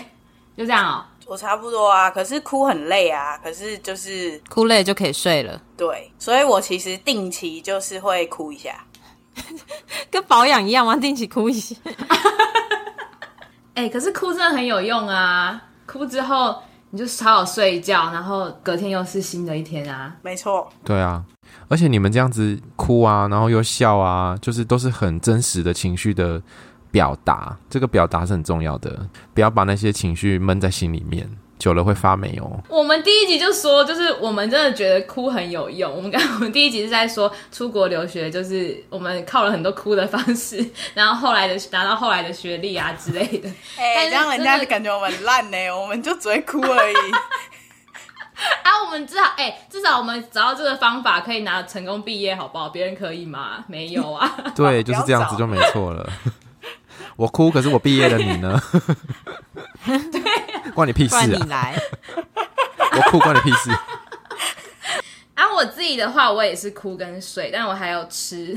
[0.56, 1.26] 就这样哦、喔。
[1.26, 5.60] 我差不多啊，可是哭很累啊，可是就是哭累就可以睡了。
[5.76, 8.80] 对，所以我其实定期就是会哭一下，
[10.08, 10.94] 跟保养一样吗？
[10.94, 11.74] 定期哭一下。
[13.74, 16.62] 哎、欸，可是哭真的很有用啊，哭之后。
[16.90, 20.16] 你就好好睡一觉，然后隔天又是新的一天啊！
[20.22, 21.22] 没错，对啊，
[21.68, 26.40] 而且你们这样子哭啊，然后又笑啊，就是都是很真实的情绪的
[26.90, 31.28] 表达，这个表达是很重要的，不要把那些情绪闷在心里面。
[31.58, 32.60] 久了会发霉哦。
[32.68, 35.94] 我们第一集就说，就是我们真的觉得哭很有用。
[35.94, 43.48] 我们刚 我们第一集是在说出国留学，就是我们靠了很多哭的方式， 然后后来的拿到后来的学历啊之类的。
[43.76, 46.96] 哎、欸，这样人家就感觉我们烂呢，我们就只会哭而已。
[48.62, 52.68] 啊，我们至少哎、欸，至少我们找到这个方法可以拿成功毕业，好不好？
[52.68, 53.64] 别人可以吗？
[53.66, 54.32] 没有啊。
[54.54, 56.08] 对，就是这样子就没错了。
[57.16, 58.60] 我哭，可是我毕业了，你呢？
[59.84, 60.22] 对。
[60.74, 61.24] 关你屁事啊！
[61.24, 61.74] 你来，
[62.96, 63.70] 我哭关你屁事。
[65.34, 68.56] 啊，我自己的话，我也是哭跟睡，但我还有吃，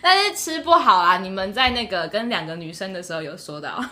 [0.00, 1.18] 但是吃不好啊。
[1.18, 3.84] 你们在那个跟两个女生的时候有说到，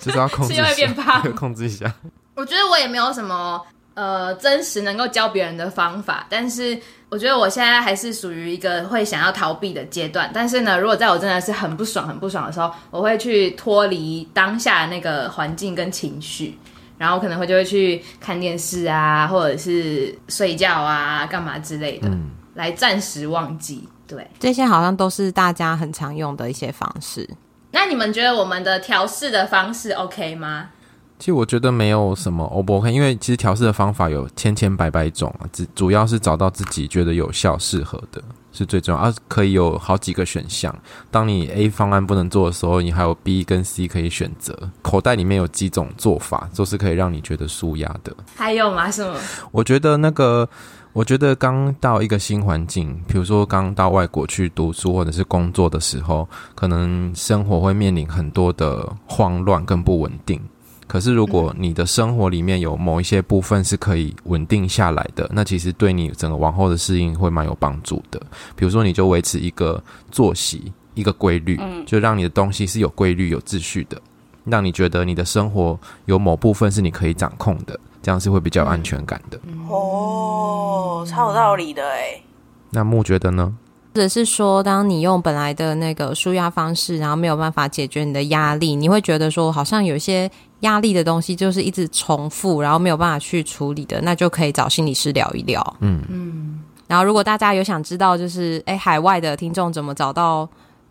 [0.00, 1.90] 就是要控制一下，会变胖， 控制一下。
[2.34, 6.78] 我觉得我也没有什么呃真实能够教别人的方法，但是。
[7.10, 16.58] 我觉得我现在还是属于一个会想要逃避的阶段，但是呢，如果在我真的是很不爽、很不爽的时候，我会去脱离当下的那个环境跟情绪，
[16.98, 23.88] 然后可能会就会去看电视啊，或者是睡觉啊，干嘛之类的，嗯、来暂时忘记。
[24.08, 27.28] 对，这些好像都是大家很常用的一些方式。
[27.70, 30.70] 那你们觉得我们的调试的方式 OK 吗？
[31.18, 39.00] 其实我觉得没有什么 O 不 OK，因为其实调试的方法有千千百百种啊，只主要是找到自己觉得有效、适合的，是最重要。
[39.00, 40.76] 而、啊、可以有好几个选项，
[41.10, 44.58] 当你 A 方案不能做的时候，你还有 B 跟 C 可以选择。
[44.82, 48.14] 口袋里面有几种做法，都是可以让你觉得舒压的。
[48.34, 48.90] 还有吗？
[48.90, 49.16] 什么？
[49.50, 50.46] 我觉得那个，
[50.92, 60.38] 我觉得刚到一个新环境，比如说刚到外国去读书或者是工作的时候，可能生活会面临很多的慌乱跟不稳定。
[60.86, 68.20] 可是，如果你的生活里面有某一些部分是可以稳定下来的，那其实对你整个往后的适应会蛮有帮助的。
[68.54, 74.00] 比如说，你就维持一个作息，一个规律，就让你的东西是有规律、有秩序的，
[74.44, 79.40] 让你觉得你的生活有某部分是你可以掌控的，这样是会比较有安全感的。
[79.68, 82.22] 哦，超有道理的诶。
[82.70, 83.54] 那木觉得呢？
[83.94, 90.28] 或者是说，当你用本来的那个舒压方式，然后没有办法解决你的压力，你会觉得说，好像有些
[90.64, 95.76] 压力的东西就是一直重复，然后没有办法去处理的，那就可以找心理师聊一聊。
[95.80, 96.60] 嗯嗯。
[96.86, 100.46] 然后，如果大家有想知道，就是诶，海外的听众怎么找到？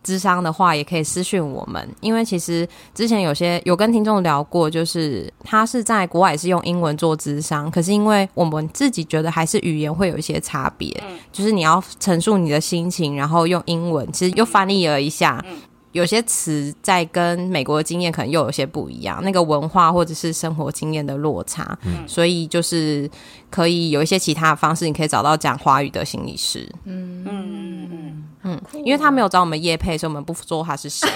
[0.06, 15.42] 智商的话，也可以私讯我们，因为其实之前有些有跟听众聊过，就是他是在国外也是用英文做智商，可是因为我们自己觉得还是语言会有一些差别，嗯、就是你要陈述你的心情，然后用英文，其实又翻译了一下。
[15.48, 15.58] 嗯嗯
[15.94, 23.10] 有些词在跟美国的经验可能又有些不一样，那个文化或者是生活经验的落差，嗯，所以就是
[23.50, 27.24] 可以有一些其他的方式，你可以找到讲华语的心理师，嗯。
[27.26, 31.08] 嗯嗯嗯，因为他没有找我们叶配，所以我们不说他是谁。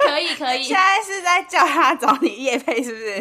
[0.00, 3.20] 可以可以，现在是在叫他找你叶配，是不是？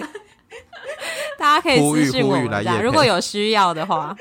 [1.37, 4.15] 大家可以私信我们，如果有需要的话，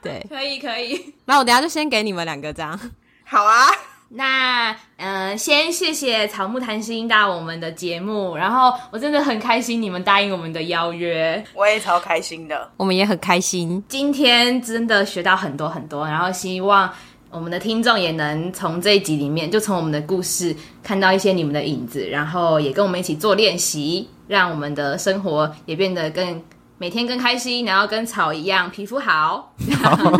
[0.00, 1.14] 对，可以可以。
[1.26, 2.78] 那我等下就先给你们两个这样，
[3.24, 3.66] 好啊。
[4.10, 13.84] 那嗯、呃，先谢谢草木谈心到我们的节目，然后我真的很开心你们答应我们的邀约，我也超开心的，我们也很开心。
[13.86, 16.90] 今天真的学到很多很多，然后希望
[17.30, 26.42] 我们的听众也能从这一集里面，就从我们的故事看到一些你们的影子，然后也跟我们一起做练习，让我们的生活也变得更
[26.78, 29.52] 每天更开心，然后跟草一样皮肤好。
[29.82, 30.16] 好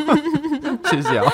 [0.90, 1.32] 谢谢啊。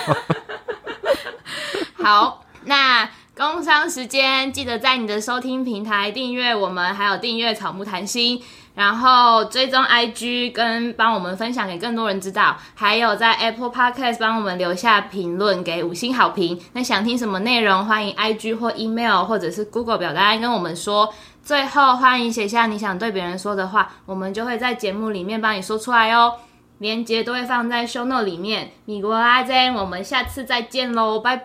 [1.95, 2.44] 好。
[2.65, 8.41] 那工商时间，记得在你的收听平台订阅我们，还有订阅草木谈心，
[8.77, 16.61] 然后追踪 IG 跟帮我们分享给更多人知道，还有在 Apple Podcast 帮我们留下评论，给五星好评。
[16.75, 21.13] 那想听什么内容，欢迎 IG 或 email 或者是 Google 表单跟我们说。
[21.43, 26.35] 最后，欢迎写下你想对别人说的话，我们就会在节目里面帮你说出来哦。
[26.79, 28.71] 链接都会放在 show note 里面。
[28.85, 31.45] 米国阿珍，我们下次再见喽，拜拜，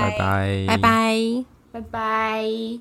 [0.00, 2.80] 拜拜，拜拜，拜拜。